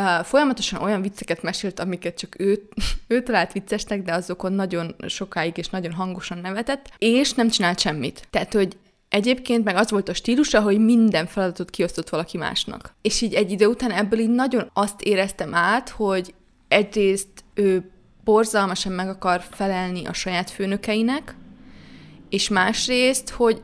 [0.01, 2.69] Uh, folyamatosan olyan vicceket mesélt, amiket csak ő,
[3.09, 8.27] ő talált viccesnek, de azokon nagyon sokáig és nagyon hangosan nevetett, és nem csinált semmit.
[8.31, 8.77] Tehát, hogy
[9.09, 12.95] Egyébként meg az volt a stílusa, hogy minden feladatot kiosztott valaki másnak.
[13.03, 16.35] És így egy idő után ebből így nagyon azt éreztem át, hogy
[16.71, 17.91] egyrészt ő
[18.25, 21.35] borzalmasan meg akar felelni a saját főnökeinek,
[22.29, 23.63] és másrészt, hogy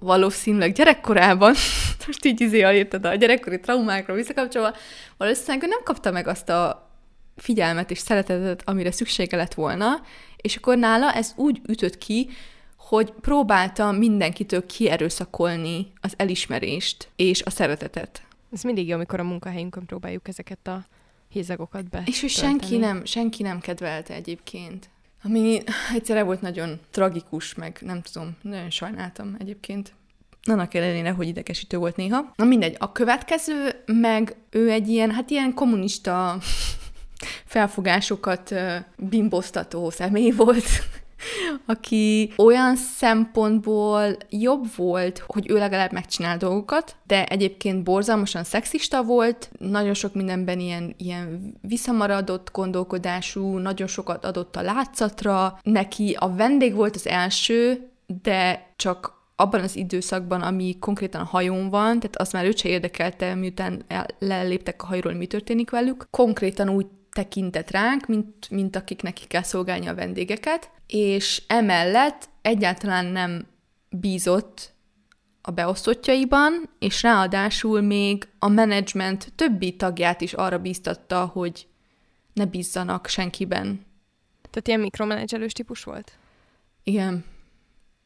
[0.00, 1.54] valószínűleg gyerekkorában,
[2.06, 4.74] most így izé érted a gyerekkori traumákra visszakapcsolva,
[5.16, 6.90] valószínűleg ő nem kapta meg azt a
[7.36, 10.00] figyelmet és szeretetet, amire szüksége lett volna,
[10.36, 12.28] és akkor nála ez úgy ütött ki,
[12.76, 18.22] hogy próbálta mindenkitől kierőszakolni az elismerést és a szeretetet.
[18.52, 20.84] Ez mindig jó, amikor a munkahelyünkön próbáljuk ezeket a
[21.28, 22.02] hézagokat be.
[22.06, 24.88] És hogy senki nem, senki nem kedvelte egyébként.
[25.22, 25.62] Ami
[25.94, 29.92] egyszerre volt nagyon tragikus, meg nem tudom, nagyon sajnáltam egyébként.
[30.44, 32.32] Annak ellenére, hogy idegesítő volt néha.
[32.36, 36.38] Na mindegy, a következő meg ő egy ilyen, hát ilyen kommunista
[37.44, 38.54] felfogásokat
[38.96, 40.66] bimboztató személy volt,
[41.66, 49.50] aki olyan szempontból jobb volt, hogy ő legalább megcsinál dolgokat, de egyébként borzalmasan szexista volt,
[49.58, 56.74] nagyon sok mindenben ilyen, ilyen visszamaradott gondolkodású, nagyon sokat adott a látszatra, neki a vendég
[56.74, 57.90] volt az első,
[58.22, 62.68] de csak abban az időszakban, ami konkrétan a hajón van, tehát azt már őt se
[62.68, 63.84] érdekelte, miután
[64.18, 66.06] leléptek a hajóról, mi történik velük.
[66.10, 73.06] Konkrétan úgy tekintett ránk, mint, mint akik neki kell szolgálni a vendégeket, és emellett egyáltalán
[73.06, 73.46] nem
[73.90, 74.72] bízott
[75.42, 81.66] a beosztottjaiban, és ráadásul még a menedzsment többi tagját is arra bíztatta, hogy
[82.32, 83.86] ne bízzanak senkiben.
[84.50, 86.12] Tehát ilyen mikromenedzselős típus volt?
[86.82, 87.24] Igen.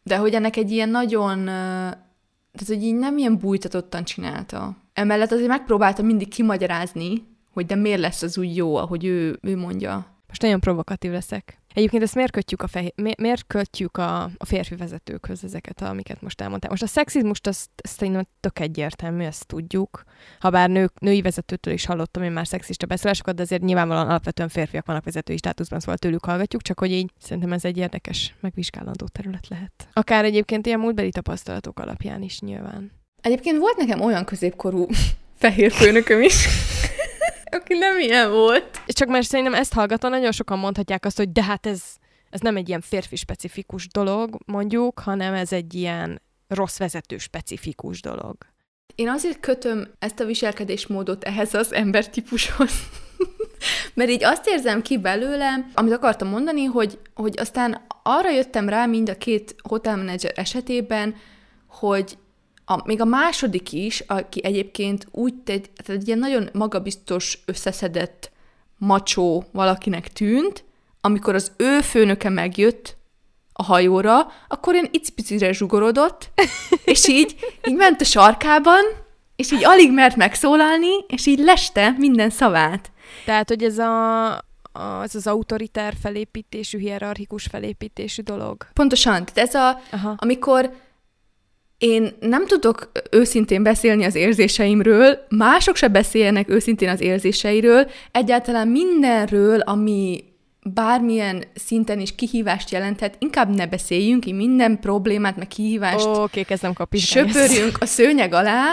[0.02, 4.76] De hogy ennek egy ilyen nagyon, tehát hogy így nem ilyen bújtatottan csinálta.
[4.92, 9.56] Emellett azért megpróbálta mindig kimagyarázni, hogy de miért lesz az úgy jó, ahogy ő, ő
[9.56, 10.06] mondja.
[10.28, 11.61] Most nagyon provokatív leszek.
[11.74, 16.20] Egyébként ezt miért kötjük a, fehér, mi, miért kötjük a, a férfi vezetőkhöz ezeket, amiket
[16.20, 16.70] most elmondtál?
[16.70, 20.02] Most a szexizmust azt, azt szerintem tök egyértelmű, ezt tudjuk.
[20.40, 24.86] Habár nők, női vezetőtől is hallottam én már szexista beszélásokat, de azért nyilvánvalóan alapvetően férfiak
[24.86, 29.48] vannak vezetői státuszban, szóval tőlük hallgatjuk, csak hogy így szerintem ez egy érdekes, megvizsgálandó terület
[29.48, 29.88] lehet.
[29.92, 32.92] Akár egyébként ilyen múltbeli tapasztalatok alapján is nyilván.
[33.22, 34.86] Egyébként volt nekem olyan középkorú
[35.42, 36.48] fehér főnököm is,
[37.54, 38.80] aki nem ilyen volt.
[38.86, 41.82] Csak mert szerintem ezt hallgatva nagyon sokan mondhatják azt, hogy de hát ez,
[42.30, 48.00] ez nem egy ilyen férfi specifikus dolog, mondjuk, hanem ez egy ilyen rossz vezető specifikus
[48.00, 48.36] dolog.
[48.94, 52.72] Én azért kötöm ezt a viselkedésmódot ehhez az embertípushoz,
[53.94, 58.86] mert így azt érzem ki belőle, amit akartam mondani, hogy, hogy aztán arra jöttem rá
[58.86, 61.14] mind a két hotelmenedzser esetében,
[61.66, 62.18] hogy
[62.72, 68.30] a, még a második is, aki egyébként úgy tegy, tehát egy ilyen nagyon magabiztos, összeszedett
[68.78, 70.64] macsó valakinek tűnt,
[71.00, 72.96] amikor az ő főnöke megjött
[73.52, 76.30] a hajóra, akkor ilyen icipicire zsugorodott,
[76.84, 77.36] és így,
[77.68, 78.82] így ment a sarkában,
[79.36, 82.90] és így alig mert megszólalni, és így leste minden szavát.
[83.24, 84.30] Tehát, hogy ez a,
[84.72, 88.66] az az autoritár felépítésű, hierarchikus felépítésű dolog.
[88.72, 89.24] Pontosan.
[89.24, 90.14] Tehát ez a, Aha.
[90.16, 90.72] amikor
[91.82, 99.60] én nem tudok őszintén beszélni az érzéseimről, mások se beszéljenek őszintén az érzéseiről, egyáltalán mindenről,
[99.60, 100.24] ami
[100.62, 106.42] bármilyen szinten is kihívást jelenthet, inkább ne beszéljünk, így minden problémát, meg kihívást Oké, okay,
[106.42, 108.64] kezdem Söpörjünk a szőnyeg alá,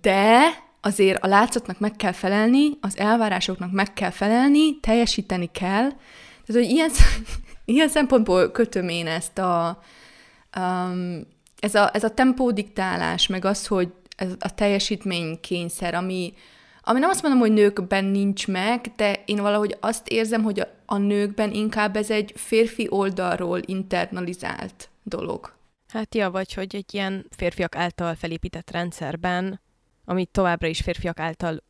[0.00, 0.40] de
[0.80, 5.88] azért a látszatnak meg kell felelni, az elvárásoknak meg kell felelni, teljesíteni kell.
[6.46, 6.90] Tehát, hogy ilyen,
[7.64, 9.82] ilyen szempontból kötöm én ezt a
[10.56, 16.34] um, ez a, ez a tempódiktálás, meg az, hogy ez a teljesítménykényszer, ami,
[16.82, 20.68] ami nem azt mondom, hogy nőkben nincs meg, de én valahogy azt érzem, hogy a,
[20.86, 25.54] a nőkben inkább ez egy férfi oldalról internalizált dolog.
[25.88, 29.60] Hát ja, vagy hogy egy ilyen férfiak által felépített rendszerben,
[30.04, 31.62] ami továbbra is férfiak által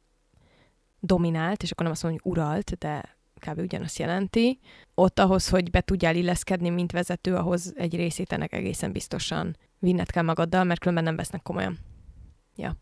[1.01, 3.59] dominált, és akkor nem azt mondom, hogy uralt, de kb.
[3.59, 4.59] ugyanazt jelenti.
[4.95, 10.11] Ott ahhoz, hogy be tudjál illeszkedni, mint vezető, ahhoz egy részét ennek egészen biztosan vinned
[10.11, 11.79] kell magaddal, mert különben nem vesznek komolyan.
[12.57, 12.77] Ja.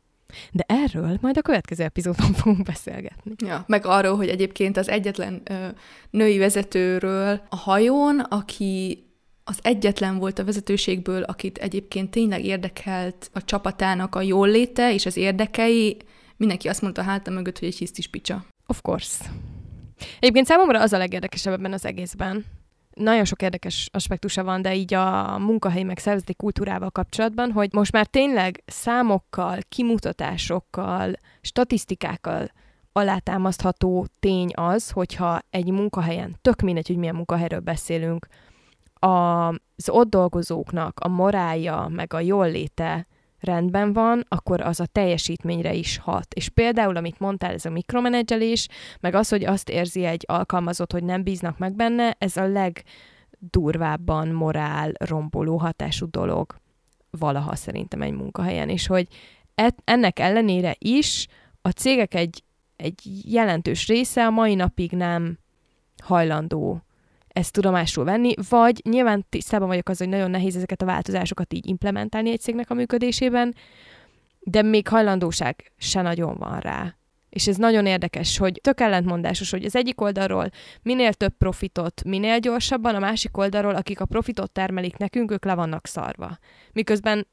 [0.52, 3.32] De erről majd a következő epizódban fogunk beszélgetni.
[3.38, 5.68] Ja, meg arról, hogy egyébként az egyetlen ö,
[6.10, 9.04] női vezetőről a hajón, aki
[9.44, 15.06] az egyetlen volt a vezetőségből, akit egyébként tényleg érdekelt a csapatának a jól léte és
[15.06, 15.96] az érdekei,
[16.36, 18.44] mindenki azt mondta háta mögött, hogy egy hisztis picsa.
[18.66, 19.24] Of course.
[20.18, 22.44] Egyébként számomra az a legérdekesebb ebben az egészben,
[22.94, 27.92] nagyon sok érdekes aspektusa van, de így a munkahelyi meg szervezeti kultúrával kapcsolatban, hogy most
[27.92, 32.50] már tényleg számokkal, kimutatásokkal, statisztikákkal
[32.92, 38.26] alátámasztható tény az, hogyha egy munkahelyen, tök mindegy, hogy milyen munkahelyről beszélünk,
[38.94, 43.06] az ott dolgozóknak a morálja, meg a jól léte
[43.44, 46.34] rendben van, akkor az a teljesítményre is hat.
[46.34, 48.68] És például, amit mondtál, ez a mikromenedzselés,
[49.00, 54.28] meg az, hogy azt érzi egy alkalmazott, hogy nem bíznak meg benne, ez a legdurvábban
[54.28, 56.54] morál romboló hatású dolog
[57.10, 59.06] valaha szerintem egy munkahelyen, és hogy
[59.84, 61.26] ennek ellenére is
[61.62, 62.42] a cégek egy,
[62.76, 63.00] egy
[63.32, 65.38] jelentős része a mai napig nem
[66.02, 66.82] hajlandó
[67.34, 71.66] ezt tudomásul venni, vagy nyilván tisztában vagyok az, hogy nagyon nehéz ezeket a változásokat így
[71.66, 73.54] implementálni egy cégnek a működésében,
[74.40, 76.96] de még hajlandóság se nagyon van rá.
[77.28, 80.50] És ez nagyon érdekes, hogy tök ellentmondásos, hogy az egyik oldalról
[80.82, 85.54] minél több profitot, minél gyorsabban, a másik oldalról, akik a profitot termelik nekünk, ők le
[85.54, 86.38] vannak szarva.
[86.72, 87.26] Miközben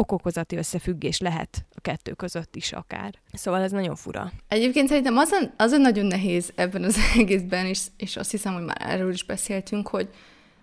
[0.00, 3.14] okokozati összefüggés lehet a kettő között is akár.
[3.32, 4.32] Szóval ez nagyon fura.
[4.48, 8.76] Egyébként szerintem azon, azon nagyon nehéz ebben az egészben, és, és azt hiszem, hogy már
[8.78, 10.08] erről is beszéltünk, hogy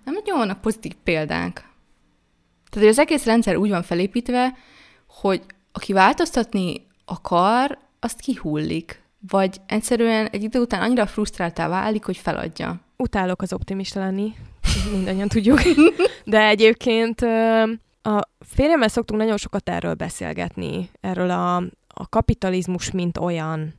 [0.06, 1.54] nem nagyon vannak pozitív példák.
[2.70, 4.54] Tehát, hogy az egész rendszer úgy van felépítve,
[5.08, 9.02] hogy aki változtatni akar, azt kihullik.
[9.30, 12.80] Vagy egyszerűen egy idő után annyira frusztráltá válik, hogy feladja.
[12.98, 14.34] Utálok az optimista lenni,
[14.92, 15.62] mindannyian tudjuk.
[16.26, 17.22] De egyébként
[18.08, 21.56] a férjemmel szoktunk nagyon sokat erről beszélgetni, erről a,
[21.88, 23.74] a kapitalizmus, mint olyan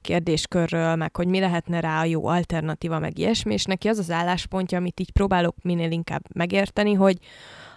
[0.00, 4.10] kérdéskörről, meg hogy mi lehetne rá a jó alternatíva, meg ilyesmi, és neki az az
[4.10, 7.18] álláspontja, amit így próbálok minél inkább megérteni, hogy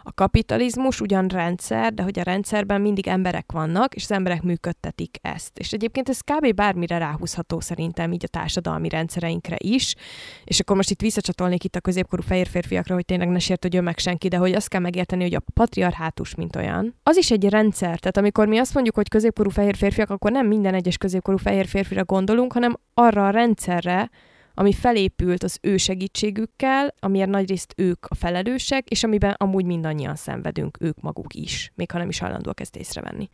[0.07, 5.17] a kapitalizmus ugyan rendszer, de hogy a rendszerben mindig emberek vannak, és az emberek működtetik
[5.21, 5.59] ezt.
[5.59, 6.53] És egyébként ez kb.
[6.53, 9.95] bármire ráhúzható szerintem így a társadalmi rendszereinkre is.
[10.43, 13.97] És akkor most itt visszacsatolnék itt a középkorú fehér férfiakra, hogy tényleg ne sértődjön meg
[13.97, 17.99] senki, de hogy azt kell megérteni, hogy a patriarhátus, mint olyan, az is egy rendszer.
[17.99, 21.67] Tehát amikor mi azt mondjuk, hogy középkorú fehér férfiak, akkor nem minden egyes középkorú fehér
[21.67, 24.09] férfira gondolunk, hanem arra a rendszerre,
[24.55, 30.77] ami felépült az ő segítségükkel, amiért nagyrészt ők a felelősek, és amiben amúgy mindannyian szenvedünk,
[30.79, 33.29] ők maguk is, még ha nem is hajlandóak ezt észrevenni.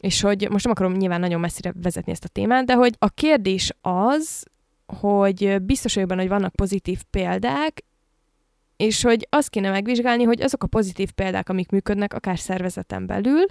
[0.00, 3.08] És hogy most nem akarom nyilván nagyon messzire vezetni ezt a témát, de hogy a
[3.08, 4.44] kérdés az,
[4.86, 7.84] hogy biztos vagyok benne, hogy vannak pozitív példák,
[8.76, 13.44] és hogy azt kéne megvizsgálni, hogy azok a pozitív példák, amik működnek akár szervezeten belül,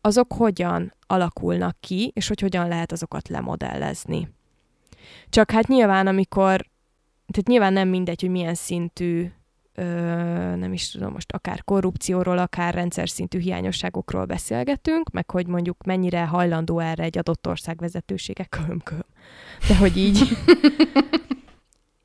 [0.00, 4.28] azok hogyan alakulnak ki, és hogy hogyan lehet azokat lemodellezni.
[5.28, 6.66] Csak hát nyilván, amikor,
[7.26, 9.30] tehát nyilván nem mindegy, hogy milyen szintű
[9.74, 9.84] ö,
[10.56, 16.26] nem is tudom, most akár korrupcióról, akár rendszer szintű hiányosságokról beszélgetünk, meg hogy mondjuk mennyire
[16.26, 19.04] hajlandó erre egy adott ország vezetősége, köm, köm.
[19.68, 20.28] De hogy így,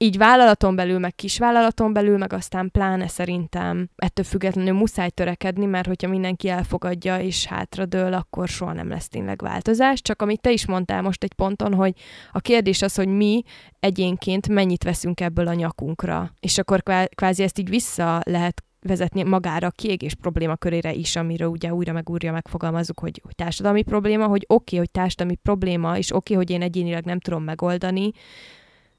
[0.04, 5.88] így vállalaton belül, meg kisvállalaton belül, meg aztán pláne szerintem ettől függetlenül muszáj törekedni, mert
[5.88, 10.02] hogyha mindenki elfogadja és hátradől, akkor soha nem lesz tényleg változás.
[10.02, 11.94] Csak amit te is mondtál most egy ponton, hogy
[12.32, 13.44] a kérdés az, hogy mi
[13.80, 16.32] egyénként mennyit veszünk ebből a nyakunkra.
[16.40, 16.84] És akkor
[17.16, 21.94] kvázi ezt így vissza lehet vezetni magára a kiégés probléma körére is, amiről ugye újra
[21.94, 26.34] meg újra megfogalmazzuk, hogy, hogy társadalmi probléma, hogy oké, okay, hogy társadalmi probléma, és oké,
[26.34, 28.12] okay, hogy én egyénileg nem tudom megoldani,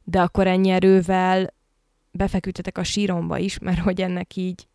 [0.04, 1.54] de akkor ennyi erővel
[2.10, 4.66] befeküdtetek a síromba is, mert hogy ennek így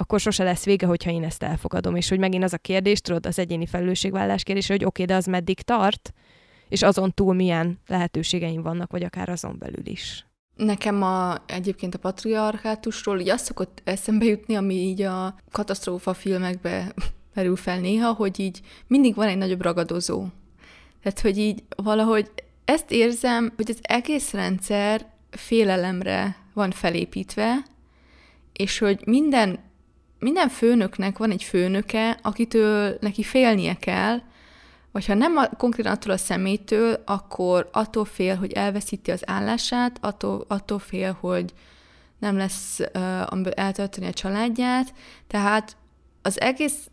[0.00, 1.96] akkor sose lesz vége, hogyha én ezt elfogadom.
[1.96, 5.14] És hogy megint az a kérdés, tudod, az egyéni felelősségvállás kérdés, hogy oké, okay, de
[5.14, 6.12] az meddig tart,
[6.68, 10.26] és azon túl milyen lehetőségeim vannak, vagy akár azon belül is.
[10.56, 16.94] Nekem a, egyébként a patriarhátusról így azt szokott eszembe jutni, ami így a katasztrófa filmekbe
[17.34, 20.26] merül fel néha, hogy így mindig van egy nagyobb ragadozó.
[21.02, 22.30] Tehát, hogy így valahogy
[22.70, 27.56] ezt érzem, hogy az egész rendszer félelemre van felépítve,
[28.52, 29.58] és hogy minden,
[30.18, 34.18] minden főnöknek van egy főnöke, akitől neki félnie kell,
[34.92, 39.98] vagy ha nem a, konkrétan attól a személytől, akkor attól fél, hogy elveszíti az állását,
[40.00, 41.52] attól, attól fél, hogy
[42.18, 44.94] nem lesz uh, amiből eltölteni a családját.
[45.26, 45.76] Tehát
[46.22, 46.90] az egész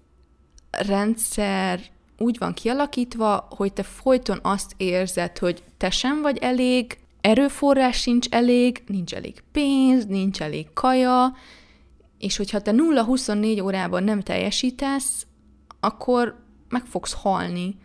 [0.72, 1.80] rendszer
[2.18, 8.28] úgy van kialakítva, hogy te folyton azt érzed, hogy te sem vagy elég, erőforrás sincs
[8.30, 11.36] elég, nincs elég pénz, nincs elég kaja,
[12.18, 15.26] és hogyha te 0-24 órában nem teljesítesz,
[15.80, 16.40] akkor
[16.70, 17.76] meg fogsz halni.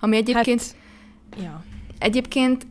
[0.00, 0.60] Ami egyébként...
[0.60, 1.64] Hát, ja.
[1.98, 2.66] Egyébként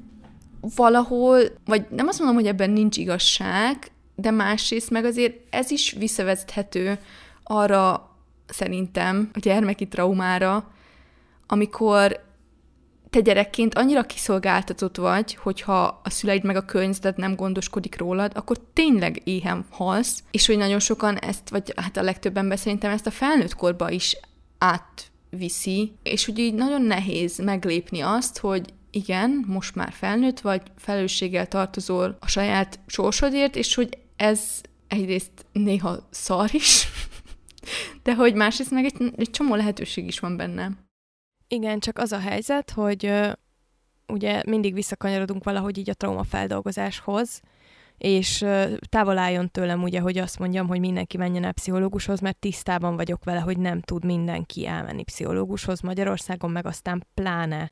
[0.76, 5.91] valahol, vagy nem azt mondom, hogy ebben nincs igazság, de másrészt meg azért ez is
[5.91, 6.99] visszavezethető
[7.43, 8.12] arra
[8.54, 10.72] szerintem a gyermeki traumára,
[11.47, 12.20] amikor
[13.10, 18.58] te gyerekként annyira kiszolgáltatott vagy, hogyha a szüleid meg a környezeted nem gondoskodik rólad, akkor
[18.74, 23.08] tényleg éhen halsz, és hogy nagyon sokan ezt, vagy hát a legtöbb ember szerintem ezt
[23.08, 24.18] a felnőtt korba is
[24.58, 31.47] átviszi, és hogy így nagyon nehéz meglépni azt, hogy igen, most már felnőtt vagy, felelősséggel
[31.47, 34.41] tartozol a saját sorsodért, és hogy ez
[34.88, 36.88] egyrészt néha szar is,
[38.03, 40.72] de hogy másrészt meg egy, egy csomó lehetőség is van benne.
[41.47, 43.11] Igen, csak az a helyzet, hogy
[44.07, 47.41] ugye mindig visszakanyarodunk valahogy így a traumafeldolgozáshoz,
[47.97, 48.45] és
[48.89, 53.24] távol álljon tőlem ugye, hogy azt mondjam, hogy mindenki menjen el pszichológushoz, mert tisztában vagyok
[53.24, 57.72] vele, hogy nem tud mindenki elmenni pszichológushoz Magyarországon, meg aztán pláne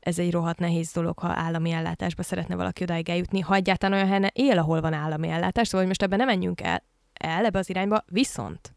[0.00, 4.12] ez egy rohadt nehéz dolog, ha állami ellátásba szeretne valaki odáig eljutni, ha egyáltalán olyan
[4.12, 7.58] helyen él, ahol van állami ellátás, szóval hogy most ebben nem menjünk el, el ebbe
[7.58, 8.73] az irányba, viszont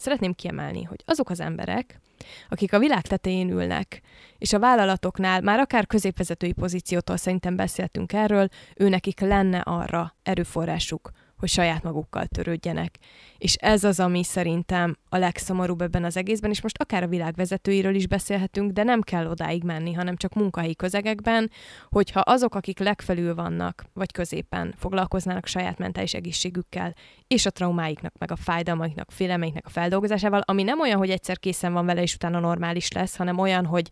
[0.00, 2.00] szeretném kiemelni, hogy azok az emberek,
[2.48, 4.00] akik a világ tetején ülnek,
[4.38, 11.10] és a vállalatoknál már akár középvezetői pozíciótól szerintem beszéltünk erről, ő nekik lenne arra erőforrásuk,
[11.40, 12.98] hogy saját magukkal törődjenek.
[13.38, 17.34] És ez az, ami szerintem a legszomorúbb ebben az egészben, és most akár a világ
[17.34, 21.50] vezetőiről is beszélhetünk, de nem kell odáig menni, hanem csak munkahelyi közegekben,
[21.88, 26.94] hogyha azok, akik legfelül vannak, vagy középen foglalkoznának saját mentális egészségükkel,
[27.26, 31.72] és a traumáiknak, meg a fájdalmaiknak, félemeiknek a feldolgozásával, ami nem olyan, hogy egyszer készen
[31.72, 33.90] van vele, és utána normális lesz, hanem olyan, hogy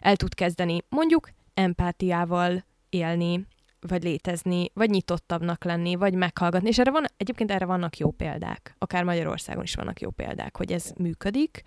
[0.00, 3.46] el tud kezdeni mondjuk empátiával élni,
[3.86, 6.68] vagy létezni, vagy nyitottabbnak lenni, vagy meghallgatni.
[6.68, 8.74] És erre van, egyébként erre vannak jó példák.
[8.78, 11.62] Akár Magyarországon is vannak jó példák, hogy ez működik.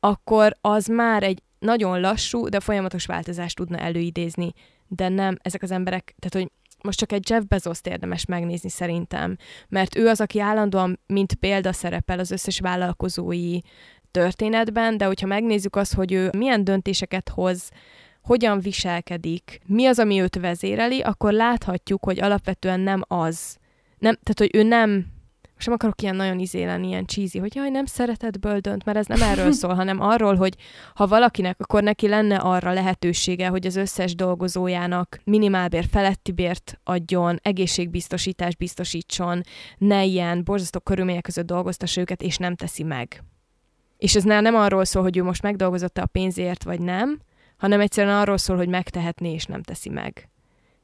[0.00, 4.52] Akkor az már egy nagyon lassú, de folyamatos változást tudna előidézni.
[4.88, 6.52] De nem, ezek az emberek, tehát hogy
[6.82, 9.36] most csak egy Jeff bezos érdemes megnézni szerintem,
[9.68, 13.58] mert ő az, aki állandóan, mint példa szerepel az összes vállalkozói
[14.10, 17.70] történetben, de hogyha megnézzük azt, hogy ő milyen döntéseket hoz,
[18.24, 23.56] hogyan viselkedik, mi az, ami őt vezéreli, akkor láthatjuk, hogy alapvetően nem az.
[23.98, 25.12] Nem, tehát, hogy ő nem
[25.54, 28.98] most nem akarok ilyen nagyon izé lenni, ilyen cheesy, hogy jaj, nem szeretetből dönt, mert
[28.98, 30.54] ez nem erről szól, hanem arról, hogy
[30.94, 37.38] ha valakinek, akkor neki lenne arra lehetősége, hogy az összes dolgozójának minimálbér feletti bért adjon,
[37.42, 39.40] egészségbiztosítást biztosítson,
[39.78, 43.22] ne ilyen borzasztó körülmények között dolgoztassa őket, és nem teszi meg.
[43.98, 47.20] És ez nem arról szól, hogy ő most megdolgozott a pénzért, vagy nem,
[47.56, 50.28] hanem egyszerűen arról szól, hogy megtehetné, és nem teszi meg.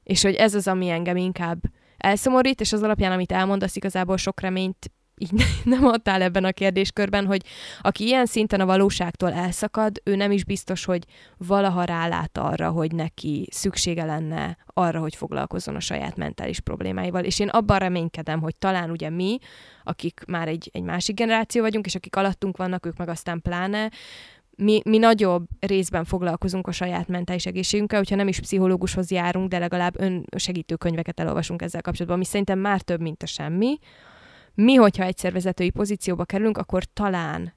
[0.02, 1.60] És hogy ez az, ami engem inkább
[1.96, 4.90] elszomorít, és az alapján, amit elmondasz, igazából sok reményt
[5.20, 7.42] így nem adtál ebben a kérdéskörben, hogy
[7.80, 11.04] aki ilyen szinten a valóságtól elszakad, ő nem is biztos, hogy
[11.36, 17.24] valaha rálát arra, hogy neki szüksége lenne arra, hogy foglalkozzon a saját mentális problémáival.
[17.24, 19.38] És én abban reménykedem, hogy talán ugye mi,
[19.84, 23.90] akik már egy, egy másik generáció vagyunk, és akik alattunk vannak, ők meg aztán pláne,
[24.60, 29.58] mi, mi nagyobb részben foglalkozunk a saját mentális egészségünkkel, hogyha nem is pszichológushoz járunk, de
[29.58, 30.00] legalább
[30.30, 33.78] önsegítő könyveket elolvasunk ezzel kapcsolatban, ami szerintem már több, mint a semmi.
[34.54, 37.54] Mi, hogyha egyszer vezetői pozícióba kerülünk, akkor talán,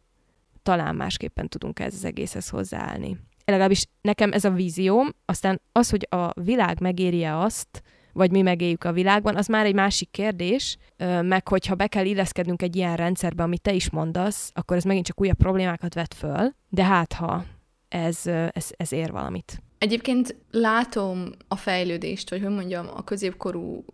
[0.63, 3.17] talán másképpen tudunk ez az egészhez hozzáállni.
[3.45, 7.83] Legalábbis nekem ez a vízióm, aztán az, hogy a világ megéri-e azt,
[8.13, 10.77] vagy mi megéljük a világban, az már egy másik kérdés,
[11.21, 15.05] meg hogyha be kell illeszkednünk egy ilyen rendszerbe, amit te is mondasz, akkor ez megint
[15.05, 17.45] csak újabb problémákat vet föl, de hát ha
[17.89, 19.61] ez, ez, ez ér valamit.
[19.77, 23.85] Egyébként látom a fejlődést, vagy hogy mondjam, a középkorú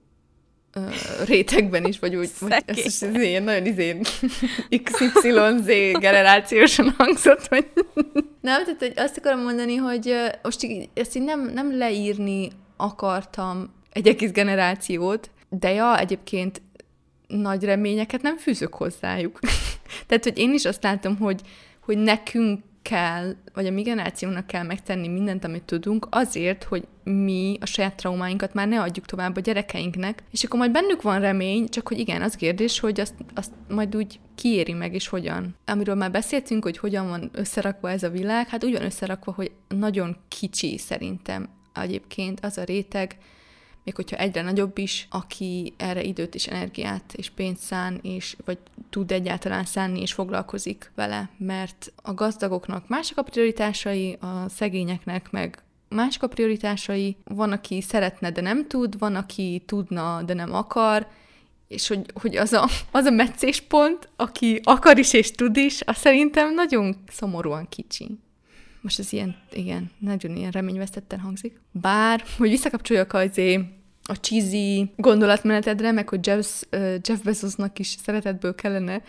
[0.73, 0.79] ö,
[1.25, 4.01] rétegben is, vagy úgy, vagy ez is ilyen nagyon izén
[4.83, 5.65] XYZ
[5.99, 7.71] generációsan hangzott, hogy
[8.41, 10.13] nem, tehát hogy azt akarom mondani, hogy
[10.43, 16.61] most így, ezt így nem, nem leírni akartam egy egész generációt, de ja, egyébként
[17.27, 19.39] nagy reményeket nem fűzök hozzájuk.
[20.07, 21.41] Tehát, hogy én is azt látom, hogy,
[21.79, 27.57] hogy nekünk kell, vagy a mi generációnak kell megtenni mindent, amit tudunk, azért, hogy mi
[27.61, 31.67] a saját traumáinkat már ne adjuk tovább a gyerekeinknek, és akkor majd bennük van remény,
[31.67, 35.55] csak hogy igen, az kérdés, hogy azt, azt majd úgy kiéri meg, és hogyan.
[35.65, 39.51] Amiről már beszéltünk, hogy hogyan van összerakva ez a világ, hát úgy van összerakva, hogy
[39.67, 43.17] nagyon kicsi szerintem egyébként az a réteg,
[43.89, 48.57] még hogyha egyre nagyobb is, aki erre időt és energiát és pénzt szán, és vagy
[48.89, 55.63] tud egyáltalán szánni és foglalkozik vele, mert a gazdagoknak mások a prioritásai, a szegényeknek meg
[55.87, 61.07] mások a prioritásai, van, aki szeretne, de nem tud, van, aki tudna, de nem akar,
[61.67, 65.97] és hogy, hogy az, a, az a meccéspont, aki akar is és tud is, az
[65.97, 68.19] szerintem nagyon szomorúan kicsi.
[68.81, 71.61] Most ez ilyen, igen, nagyon ilyen reményvesztetten hangzik.
[71.71, 73.78] Bár, hogy visszakapcsoljak azért
[74.09, 79.01] a cheesy gondolatmenetedre, meg hogy Jeff, uh, Jeff Bezosnak is szeretetből kellene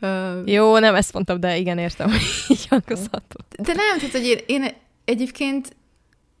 [0.00, 0.08] uh,
[0.44, 2.68] Jó, nem ezt mondtam, de igen, értem, hogy így.
[3.56, 4.70] De nem, tehát, hogy én, én
[5.04, 5.76] egyébként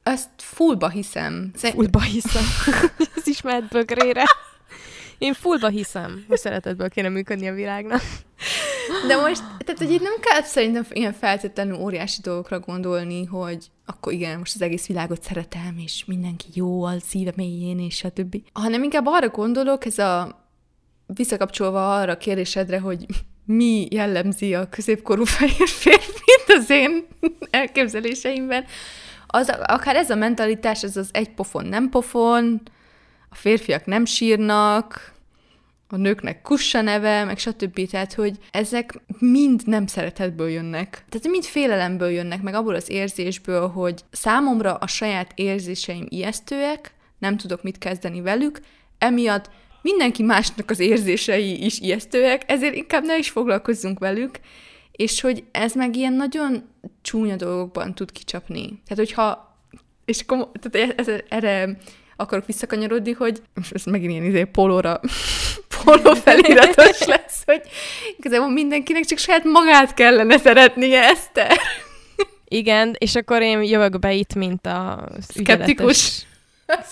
[0.02, 1.50] ezt fullba hiszem.
[1.54, 2.44] Fullba hiszem.
[3.16, 4.24] Ez is mehet bögrére.
[5.18, 8.02] Én fullba hiszem, hogy szeretetből kéne működni a világnak.
[9.06, 14.12] De most, tehát hogy itt nem kell szerintem ilyen feltétlenül óriási dolgokra gondolni, hogy akkor
[14.12, 18.44] igen, most az egész világot szeretem, és mindenki jó a szíve mélyén, és többi.
[18.52, 20.44] Hanem inkább arra gondolok, ez a
[21.06, 23.06] visszakapcsolva arra a kérdésedre, hogy
[23.44, 27.06] mi jellemzi a középkorú fehér férfit az én
[27.50, 28.64] elképzeléseimben,
[29.26, 32.62] az, akár ez a mentalitás, ez az egy pofon nem pofon,
[33.28, 35.12] a férfiak nem sírnak,
[35.92, 37.88] a nőknek kussa neve, meg stb.
[37.90, 41.04] Tehát, hogy ezek mind nem szeretetből jönnek.
[41.08, 47.36] Tehát mind félelemből jönnek, meg abból az érzésből, hogy számomra a saját érzéseim ijesztőek, nem
[47.36, 48.60] tudok mit kezdeni velük,
[48.98, 49.50] emiatt
[49.82, 54.40] mindenki másnak az érzései is ijesztőek, ezért inkább ne is foglalkozzunk velük,
[54.92, 56.68] és hogy ez meg ilyen nagyon
[57.02, 58.64] csúnya dolgokban tud kicsapni.
[58.66, 59.56] Tehát, hogyha,
[60.04, 61.78] és akkor, tehát erre
[62.16, 65.00] akarok visszakanyarodni, hogy most ez megint ilyen izé, polóra
[65.84, 67.62] póló feliratos lesz, hogy
[68.16, 71.58] igazából mindenkinek csak saját magát kellene szeretnie, Eszter.
[72.44, 76.26] Igen, és akkor én jövök be itt, mint a Skeptikus.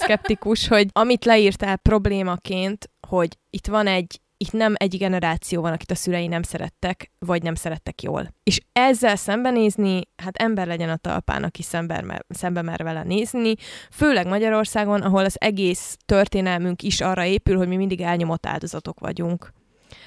[0.00, 5.90] Skeptikus, hogy amit leírtál problémaként, hogy itt van egy itt nem egy generáció van, akit
[5.90, 8.34] a szülei nem szerettek, vagy nem szerettek jól.
[8.42, 13.54] És ezzel szembenézni, hát ember legyen a talpán, aki szembe mer, szembe mer vele nézni,
[13.90, 19.52] főleg Magyarországon, ahol az egész történelmünk is arra épül, hogy mi mindig elnyomott áldozatok vagyunk.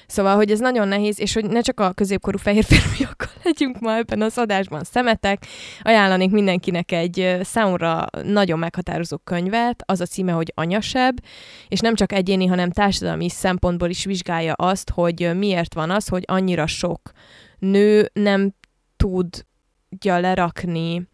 [0.06, 3.96] Szóval, hogy ez nagyon nehéz, és hogy ne csak a középkorú fehér férfiakkal legyünk ma
[3.96, 5.46] ebben az adásban szemetek.
[5.82, 11.16] Ajánlanék mindenkinek egy számomra nagyon meghatározó könyvet, az a címe, hogy Anyasebb,
[11.68, 16.22] és nem csak egyéni, hanem társadalmi szempontból is vizsgálja azt, hogy miért van az, hogy
[16.26, 17.10] annyira sok
[17.58, 18.54] nő nem
[18.96, 21.08] tudja lerakni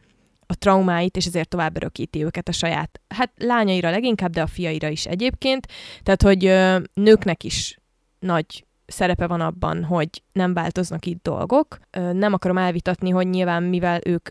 [0.47, 4.89] a traumáit, és ezért tovább örökíti őket a saját, hát lányaira leginkább, de a fiaira
[4.89, 5.66] is egyébként.
[6.03, 7.80] Tehát, hogy ö, nőknek is
[8.21, 11.79] nagy szerepe van abban, hogy nem változnak itt dolgok.
[12.12, 14.29] Nem akarom elvitatni, hogy nyilván mivel ők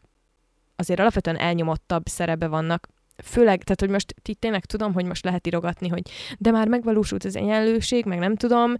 [0.75, 2.87] azért alapvetően elnyomottabb szerepe vannak,
[3.23, 6.01] főleg, tehát hogy most itt tényleg tudom, hogy most lehet irogatni, hogy
[6.37, 8.73] de már megvalósult az egyenlőség, meg nem tudom,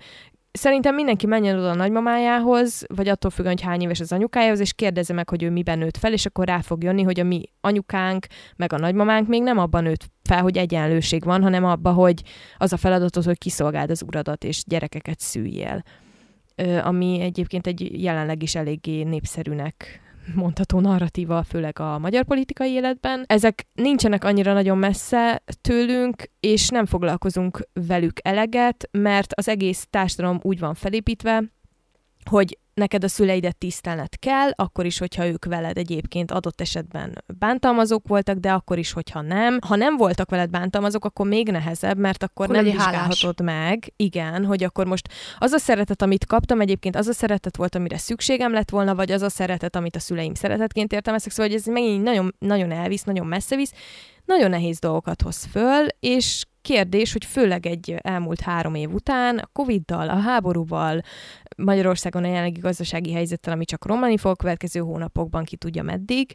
[0.52, 4.74] Szerintem mindenki menjen oda a nagymamájához, vagy attól függően, hogy hány éves az anyukájához, és
[4.74, 7.44] kérdezze meg, hogy ő miben nőtt fel, és akkor rá fog jönni, hogy a mi
[7.62, 8.26] anyukánk,
[8.56, 12.22] meg a nagymamánk még nem abban nőtt fel, hogy egyenlőség van, hanem abban, hogy
[12.58, 15.84] az a feladatod, hogy kiszolgáld az uradat, és gyerekeket szüljél.
[16.82, 20.02] Ami egyébként egy jelenleg is eléggé népszerűnek
[20.36, 23.24] mondható narratíva, főleg a magyar politikai életben.
[23.28, 30.40] Ezek nincsenek annyira nagyon messze tőlünk, és nem foglalkozunk velük eleget, mert az egész társadalom
[30.42, 31.44] úgy van felépítve,
[32.30, 38.08] hogy neked a szüleidet tisztelned kell, akkor is, hogyha ők veled egyébként adott esetben bántalmazók
[38.08, 39.58] voltak, de akkor is, hogyha nem.
[39.68, 44.46] Ha nem voltak veled bántalmazók, akkor még nehezebb, mert akkor, akkor nem vizsgálhatod meg, igen,
[44.46, 45.08] hogy akkor most
[45.38, 49.12] az a szeretet, amit kaptam, egyébként az a szeretet volt, amire szükségem lett volna, vagy
[49.12, 53.04] az a szeretet, amit a szüleim szeretetként értelmeztek, szóval hogy ez megint nagyon, nagyon elvisz,
[53.04, 53.74] nagyon messze visz,
[54.26, 59.50] nagyon nehéz dolgokat hoz föl, és kérdés, hogy főleg egy elmúlt három év után, a
[59.54, 61.02] Covid-dal, a háborúval,
[61.58, 66.34] Magyarországon a jelenlegi gazdasági helyzettel, ami csak romlani fog következő hónapokban, ki tudja meddig,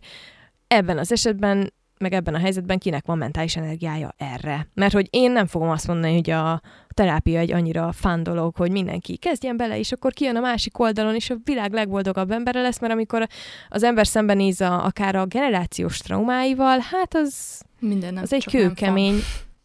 [0.66, 4.68] ebben az esetben meg ebben a helyzetben kinek van mentális energiája erre.
[4.74, 8.70] Mert hogy én nem fogom azt mondani, hogy a terápia egy annyira fán dolog, hogy
[8.70, 12.80] mindenki kezdjen bele, és akkor kijön a másik oldalon, és a világ legboldogabb embere lesz,
[12.80, 13.26] mert amikor
[13.68, 19.20] az ember szembenéz a, akár a generációs traumáival, hát az, Minden az egy kőkemény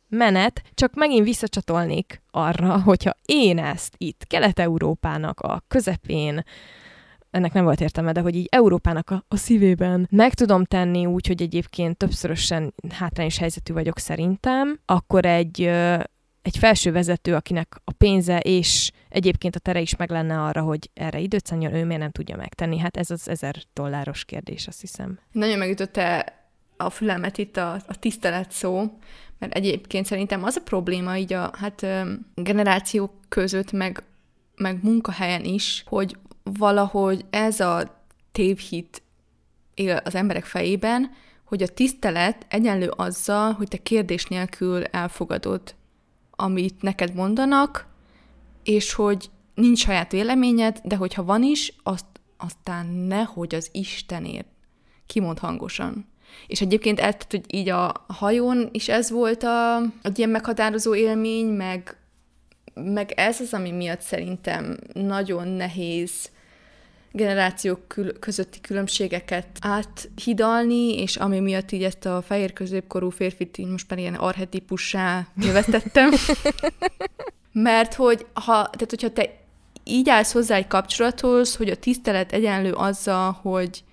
[0.10, 6.44] menet, csak megint visszacsatolnék arra, hogyha én ezt itt Kelet-Európának a közepén
[7.32, 11.28] ennek nem volt értelme, de hogy így Európának a, a szívében meg tudom tenni úgy,
[11.28, 15.62] hogy egyébként többszörösen hátrányos helyzetű vagyok szerintem, akkor egy,
[16.42, 20.90] egy felső vezető, akinek a pénze és egyébként a tere is meg lenne arra, hogy
[20.94, 22.78] erre időt szánjon, ő miért nem tudja megtenni.
[22.78, 25.20] Hát ez az ezer dolláros kérdés, azt hiszem.
[25.32, 26.34] Nagyon megütötte
[26.78, 28.98] a fülemet itt a, a tisztelet szó,
[29.40, 31.86] mert egyébként szerintem az a probléma így a hát,
[32.36, 34.04] generációk között, meg,
[34.56, 39.02] meg munkahelyen is, hogy valahogy ez a tévhit
[39.74, 41.12] él az emberek fejében,
[41.46, 45.76] hogy a tisztelet egyenlő azzal, hogy te kérdés nélkül elfogadod,
[46.32, 47.88] amit neked mondanak,
[48.64, 52.06] és hogy nincs saját véleményed, de hogyha van is, azt
[52.42, 54.48] aztán nehogy az Istenért
[55.06, 56.08] kimond hangosan.
[56.48, 61.46] És egyébként el, hogy így a hajón is ez volt a, egy ilyen meghatározó élmény,
[61.46, 61.98] meg,
[62.74, 66.30] meg ez az, ami miatt szerintem nagyon nehéz
[67.12, 73.68] generációk kül- közötti különbségeket áthidalni, és ami miatt így ezt a fehér középkorú férfit így
[73.68, 76.12] most már ilyen arhetipussá jövetettem.
[77.52, 79.30] Mert hogy ha, tehát hogyha te
[79.84, 83.84] így állsz hozzá egy kapcsolathoz, hogy a tisztelet egyenlő azzal, hogy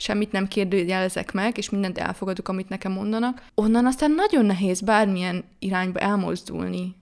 [0.00, 5.44] semmit nem kérdőjelezek meg, és mindent elfogadok, amit nekem mondanak, onnan aztán nagyon nehéz bármilyen
[5.58, 6.94] irányba elmozdulni.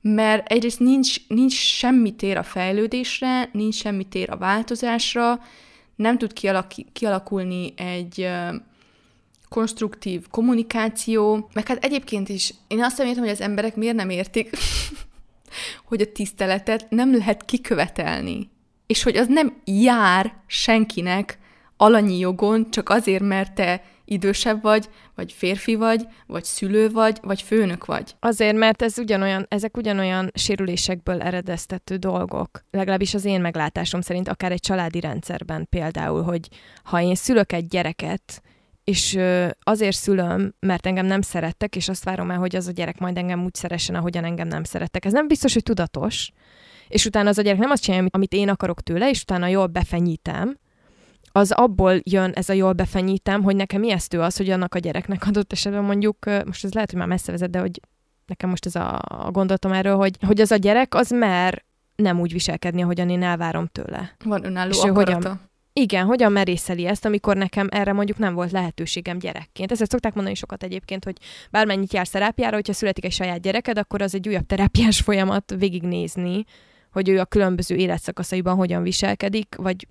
[0.00, 5.40] Mert egyrészt nincs, nincs semmi tér a fejlődésre, nincs semmi tér a változásra,
[5.94, 8.28] nem tud kialak- kialakulni egy
[9.48, 14.10] konstruktív kommunikáció, meg hát egyébként is én azt nem értem, hogy az emberek miért nem
[14.10, 14.50] értik,
[15.88, 18.50] hogy a tiszteletet nem lehet kikövetelni.
[18.86, 21.38] És hogy az nem jár senkinek
[21.76, 27.42] alanyi jogon csak azért, mert te idősebb vagy, vagy férfi vagy, vagy szülő vagy, vagy
[27.42, 28.14] főnök vagy.
[28.20, 32.64] Azért, mert ez ugyanolyan, ezek ugyanolyan sérülésekből eredeztető dolgok.
[32.70, 36.48] Legalábbis az én meglátásom szerint, akár egy családi rendszerben például, hogy
[36.82, 38.42] ha én szülök egy gyereket,
[38.84, 39.18] és
[39.60, 43.16] azért szülöm, mert engem nem szerettek, és azt várom el, hogy az a gyerek majd
[43.16, 45.04] engem úgy szeressen, ahogyan engem nem szerettek.
[45.04, 46.32] Ez nem biztos, hogy tudatos,
[46.88, 49.66] és utána az a gyerek nem azt csinálja, amit én akarok tőle, és utána jól
[49.66, 50.58] befenyítem,
[51.36, 55.26] az abból jön ez a jól befenyítem, hogy nekem ijesztő az, hogy annak a gyereknek
[55.26, 57.80] adott esetben mondjuk, most ez lehet, hogy már messze vezet, de hogy
[58.26, 61.64] nekem most ez a, a gondolatom erről, hogy, hogy az a gyerek az mer
[61.96, 64.16] nem úgy viselkedni, ahogyan én elvárom tőle.
[64.24, 65.14] Van önálló és akarata.
[65.14, 65.40] Hogyan,
[65.72, 69.72] igen, hogyan merészeli ezt, amikor nekem erre mondjuk nem volt lehetőségem gyerekként.
[69.72, 71.16] Ezért szokták mondani sokat egyébként, hogy
[71.50, 76.44] bármennyit jársz terápiára, hogyha születik egy saját gyereked, akkor az egy újabb terápiás folyamat végignézni,
[76.92, 79.86] hogy ő a különböző életszakaszaiban hogyan viselkedik, vagy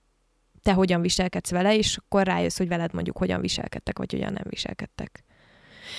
[0.66, 4.46] te hogyan viselkedsz vele, és akkor rájössz, hogy veled mondjuk hogyan viselkedtek, vagy hogyan nem
[4.50, 5.24] viselkedtek.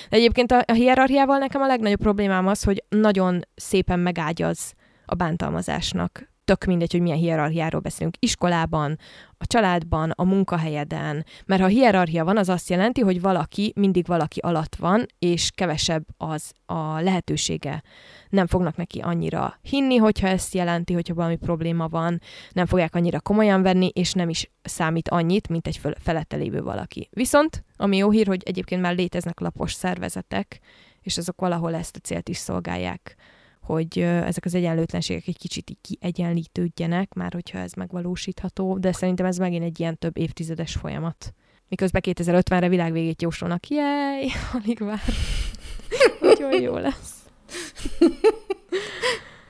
[0.09, 4.73] De egyébként a, a hierarchiával nekem a legnagyobb problémám az, hogy nagyon szépen megágyaz
[5.05, 8.97] a bántalmazásnak tök mindegy, hogy milyen hierarchiáról beszélünk, iskolában,
[9.37, 14.39] a családban, a munkahelyeden, mert ha hierarchia van, az azt jelenti, hogy valaki mindig valaki
[14.39, 17.83] alatt van, és kevesebb az a lehetősége.
[18.29, 22.21] Nem fognak neki annyira hinni, hogyha ezt jelenti, hogyha valami probléma van,
[22.51, 27.09] nem fogják annyira komolyan venni, és nem is számít annyit, mint egy felette valaki.
[27.11, 30.59] Viszont, ami jó hír, hogy egyébként már léteznek lapos szervezetek,
[31.01, 33.15] és azok valahol ezt a célt is szolgálják
[33.67, 39.37] hogy ezek az egyenlőtlenségek egy kicsit így kiegyenlítődjenek, már hogyha ez megvalósítható, de szerintem ez
[39.37, 41.33] megint egy ilyen több évtizedes folyamat.
[41.69, 45.01] Miközben 2050-re világvégét jósolnak, jej, alig vár.
[46.21, 47.15] Nagyon jó lesz.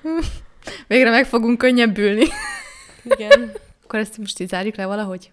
[0.88, 2.26] Végre meg fogunk könnyebbülni.
[3.03, 3.52] Igen.
[3.84, 5.31] Akkor ezt most így zárjuk le valahogy?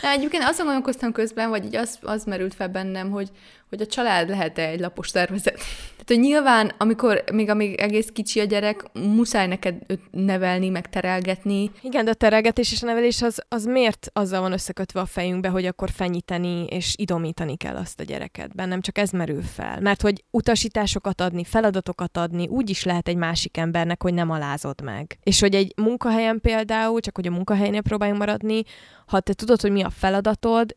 [0.00, 3.30] De egyébként azon gondolkoztam közben, vagy így az, az merült fel bennem, hogy,
[3.70, 5.54] hogy a család lehet-e egy lapos szervezet.
[5.54, 10.88] Tehát, hogy nyilván, amikor még amíg egész kicsi a gyerek, muszáj neked őt nevelni, meg
[10.88, 11.70] terelgetni.
[11.82, 15.48] Igen, de a terelgetés és a nevelés az, az miért azzal van összekötve a fejünkbe,
[15.48, 18.54] hogy akkor fenyíteni és idomítani kell azt a gyereket.
[18.54, 19.80] Bennem csak ez merül fel.
[19.80, 24.82] Mert hogy utasításokat adni, feladatokat adni, úgy is lehet egy másik embernek, hogy nem alázod
[24.82, 25.18] meg.
[25.22, 28.62] És hogy egy munkahelyen például, csak hogy a munkahelynél próbáljunk maradni,
[29.06, 30.76] ha te tudod, hogy mi a feladatod,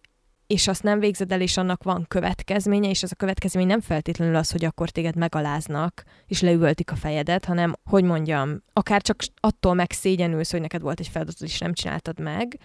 [0.54, 4.36] és azt nem végzed el, és annak van következménye, és ez a következmény nem feltétlenül
[4.36, 9.74] az, hogy akkor téged megaláznak, és leüvöltik a fejedet, hanem, hogy mondjam, akár csak attól
[9.74, 12.60] megszégyenülsz, hogy neked volt egy feladatod, és nem csináltad meg,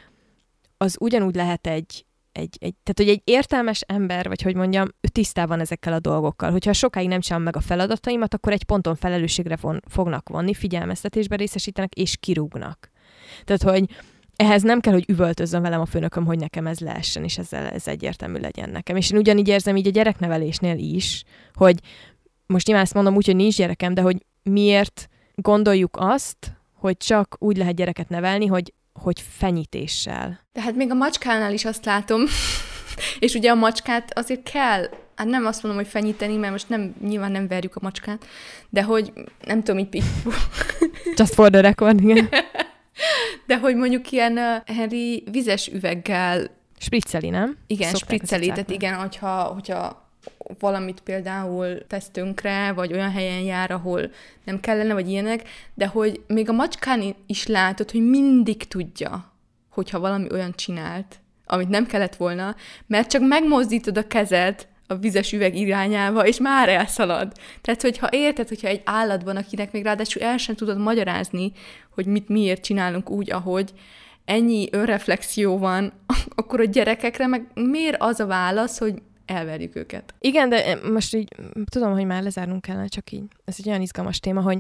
[0.76, 5.08] az ugyanúgy lehet egy, egy, egy, tehát, hogy egy értelmes ember, vagy hogy mondjam, ő
[5.08, 6.50] tisztában ezekkel a dolgokkal.
[6.50, 11.36] Hogyha sokáig nem csinálom meg a feladataimat, akkor egy ponton felelősségre von, fognak vonni, figyelmeztetésbe
[11.36, 12.90] részesítenek, és kirúgnak.
[13.44, 13.90] Tehát, hogy
[14.38, 17.88] ehhez nem kell, hogy üvöltözzön velem a főnököm, hogy nekem ez leessen, és ezzel ez
[17.88, 18.96] egyértelmű legyen nekem.
[18.96, 21.24] És én ugyanígy érzem így a gyereknevelésnél is,
[21.54, 21.78] hogy
[22.46, 26.36] most nyilván ezt mondom úgy, hogy nincs gyerekem, de hogy miért gondoljuk azt,
[26.74, 30.40] hogy csak úgy lehet gyereket nevelni, hogy, hogy fenyítéssel.
[30.52, 32.20] De hát még a macskánál is azt látom,
[33.18, 36.94] és ugye a macskát azért kell, hát nem azt mondom, hogy fenyíteni, mert most nem,
[37.00, 38.26] nyilván nem verjük a macskát,
[38.68, 39.12] de hogy
[39.44, 40.02] nem tudom, így...
[41.16, 42.28] Just for the record, igen.
[43.46, 46.50] De hogy mondjuk ilyen Henry vizes üveggel...
[46.78, 47.56] Spricceli, nem?
[47.66, 50.08] Igen, Szokták spricceli, tehát igen, hogyha, hogyha
[50.58, 54.10] valamit például tesz tönkre, vagy olyan helyen jár, ahol
[54.44, 59.32] nem kellene, vagy ilyenek, de hogy még a macskán is látod, hogy mindig tudja,
[59.68, 62.56] hogyha valami olyan csinált, amit nem kellett volna,
[62.86, 67.32] mert csak megmozdítod a kezed, a vizes üveg irányába, és már elszalad.
[67.60, 71.52] Tehát, hogyha érted, hogyha egy állat van, akinek még ráadásul el sem tudod magyarázni,
[71.94, 73.72] hogy mit miért csinálunk úgy, ahogy,
[74.24, 75.92] ennyi önreflexió van,
[76.36, 80.14] akkor a gyerekekre meg miért az a válasz, hogy elverjük őket?
[80.20, 81.28] Igen, de eh, most így
[81.70, 83.24] tudom, hogy már lezárnunk kellene, csak így.
[83.44, 84.58] Ez egy olyan izgalmas téma, hogy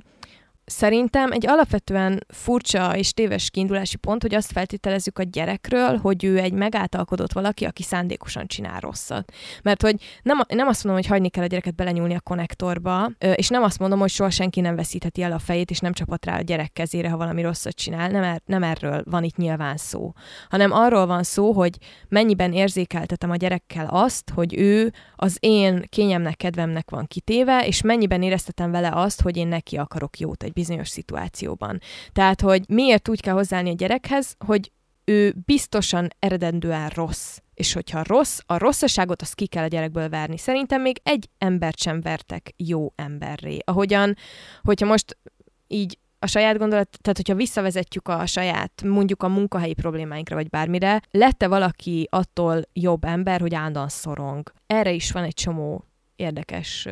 [0.68, 6.38] Szerintem egy alapvetően furcsa és téves kiindulási pont, hogy azt feltételezzük a gyerekről, hogy ő
[6.38, 9.32] egy megáltalkodott valaki, aki szándékosan csinál rosszat.
[9.62, 13.48] Mert hogy nem, nem azt mondom, hogy hagyni kell a gyereket belenyúlni a konnektorba, és
[13.48, 16.38] nem azt mondom, hogy soha senki nem veszítheti el a fejét, és nem csapat rá
[16.38, 18.10] a gyerek kezére, ha valami rosszat csinál.
[18.10, 20.12] Nem, er, nem erről van itt nyilván szó,
[20.48, 21.78] hanem arról van szó, hogy
[22.08, 28.22] mennyiben érzékeltetem a gyerekkel azt, hogy ő az én kényemnek, kedvemnek van kitéve, és mennyiben
[28.22, 31.80] éreztetem vele azt, hogy én neki akarok jót egy bizonyos szituációban.
[32.12, 34.72] Tehát, hogy miért úgy kell hozzáállni a gyerekhez, hogy
[35.04, 37.38] ő biztosan eredendően rossz.
[37.54, 40.38] És hogyha rossz, a rosszaságot azt ki kell a gyerekből verni.
[40.38, 43.58] Szerintem még egy embert sem vertek jó emberré.
[43.64, 44.16] Ahogyan,
[44.62, 45.18] hogyha most
[45.66, 51.02] így a saját gondolat, tehát hogyha visszavezetjük a saját, mondjuk a munkahelyi problémáinkra, vagy bármire,
[51.10, 54.52] lette valaki attól jobb ember, hogy állandóan szorong.
[54.66, 55.84] Erre is van egy csomó
[56.16, 56.88] érdekes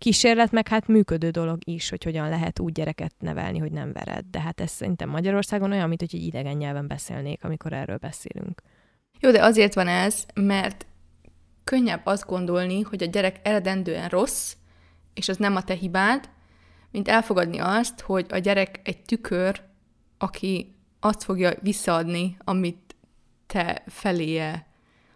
[0.00, 4.24] kísérlet, meg hát működő dolog is, hogy hogyan lehet úgy gyereket nevelni, hogy nem vered.
[4.30, 8.62] De hát ez szerintem Magyarországon olyan, mint hogy egy idegen nyelven beszélnék, amikor erről beszélünk.
[9.18, 10.86] Jó, de azért van ez, mert
[11.64, 14.54] könnyebb azt gondolni, hogy a gyerek eredendően rossz,
[15.14, 16.28] és az nem a te hibád,
[16.90, 19.62] mint elfogadni azt, hogy a gyerek egy tükör,
[20.18, 22.96] aki azt fogja visszaadni, amit
[23.46, 24.66] te feléje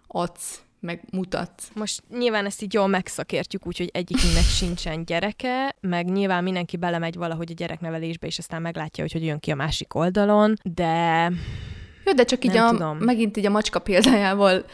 [0.06, 1.68] adsz, meg mutatsz.
[1.74, 7.50] Most nyilván ezt így jól megszakértjük, úgyhogy egyikünknek sincsen gyereke, meg nyilván mindenki belemegy valahogy
[7.50, 11.32] a gyereknevelésbe, és aztán meglátja, hogy hogy jön ki a másik oldalon, de...
[12.04, 12.96] Jó, de csak így a, tudom.
[12.98, 14.64] megint így a macska példájával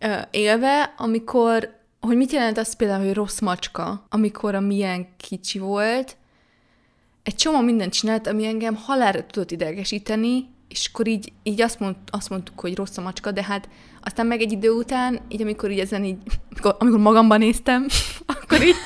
[0.00, 5.58] ö, élve, amikor, hogy mit jelent az például, hogy rossz macska, amikor a milyen kicsi
[5.58, 6.16] volt,
[7.22, 11.96] egy csomó mindent csinált, ami engem halálra tudott idegesíteni, és akkor így, így azt, mond,
[12.10, 13.68] azt mondtuk, hogy rossz a macska, de hát
[14.02, 16.18] aztán meg egy idő után, így amikor így ezen így,
[16.50, 17.86] amikor, amikor magamban néztem,
[18.26, 18.76] akkor így...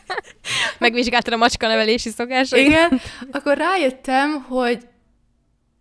[0.78, 2.66] Megvizsgáltad a macska nevelési szokásait?
[2.66, 3.00] Igen,
[3.30, 4.88] akkor rájöttem, hogy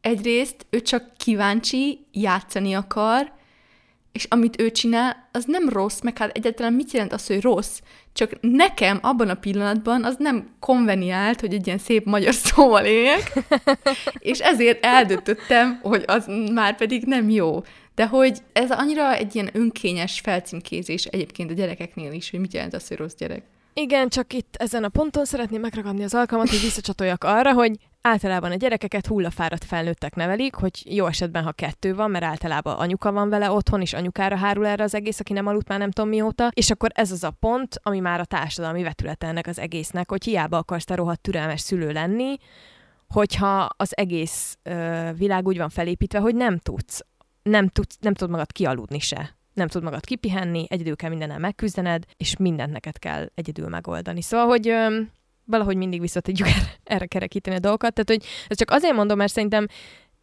[0.01, 3.31] egyrészt ő csak kíváncsi, játszani akar,
[4.11, 7.79] és amit ő csinál, az nem rossz, meg hát egyáltalán mit jelent az, hogy rossz?
[8.13, 13.33] Csak nekem abban a pillanatban az nem konveniált, hogy egy ilyen szép magyar szóval éljek,
[14.19, 17.63] és ezért eldöntöttem, hogy az már pedig nem jó.
[17.95, 22.73] De hogy ez annyira egy ilyen önkényes felcímkézés egyébként a gyerekeknél is, hogy mit jelent
[22.73, 23.43] az, hogy gyerek.
[23.81, 28.51] Igen, csak itt ezen a ponton szeretném megragadni az alkalmat, hogy visszacsatoljak arra, hogy általában
[28.51, 33.29] a gyerekeket hullafáradt felnőttek nevelik, hogy jó esetben, ha kettő van, mert általában anyuka van
[33.29, 36.51] vele otthon, és anyukára hárul erre az egész, aki nem aludt már nem tudom mióta,
[36.53, 40.23] és akkor ez az a pont, ami már a társadalmi vetülete ennek az egésznek, hogy
[40.23, 42.37] hiába akarsz te rohadt türelmes szülő lenni,
[43.07, 47.05] hogyha az egész ö, világ úgy van felépítve, hogy nem tudsz,
[47.41, 52.03] nem tudsz, nem tudod magad kialudni se nem tud magad kipihenni, egyedül kell mindennel megküzdened,
[52.17, 54.21] és mindent neked kell egyedül megoldani.
[54.21, 55.01] Szóval, hogy ö,
[55.45, 57.93] valahogy mindig vissza tudjuk erre, erre kerekíteni a dolgokat.
[57.93, 59.67] Tehát, hogy ez csak azért mondom, mert szerintem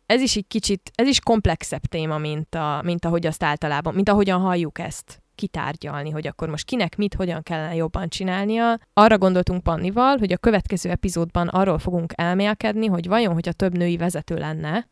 [0.07, 4.09] ez is egy kicsit, ez is komplexebb téma, mint, a, mint ahogy azt általában, mint
[4.09, 8.79] ahogyan halljuk ezt kitárgyalni, hogy akkor most kinek mit, hogyan kellene jobban csinálnia.
[8.93, 13.97] Arra gondoltunk Pannival, hogy a következő epizódban arról fogunk elmélkedni, hogy vajon, hogyha több női
[13.97, 14.87] vezető lenne,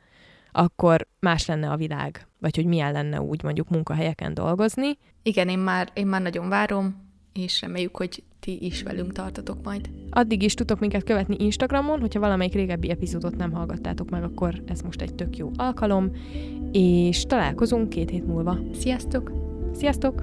[0.57, 4.99] akkor más lenne a világ, vagy hogy milyen lenne úgy mondjuk munkahelyeken dolgozni.
[5.23, 6.97] Igen, én már, én már nagyon várom,
[7.33, 9.91] és reméljük, hogy ti is velünk tartatok majd.
[10.11, 14.81] Addig is tudtok minket követni Instagramon, hogyha valamelyik régebbi epizódot nem hallgattátok meg, akkor ez
[14.81, 16.11] most egy tök jó alkalom,
[16.73, 18.59] és találkozunk két hét múlva.
[18.79, 19.33] Sziasztok!
[19.73, 20.23] Sziasztok!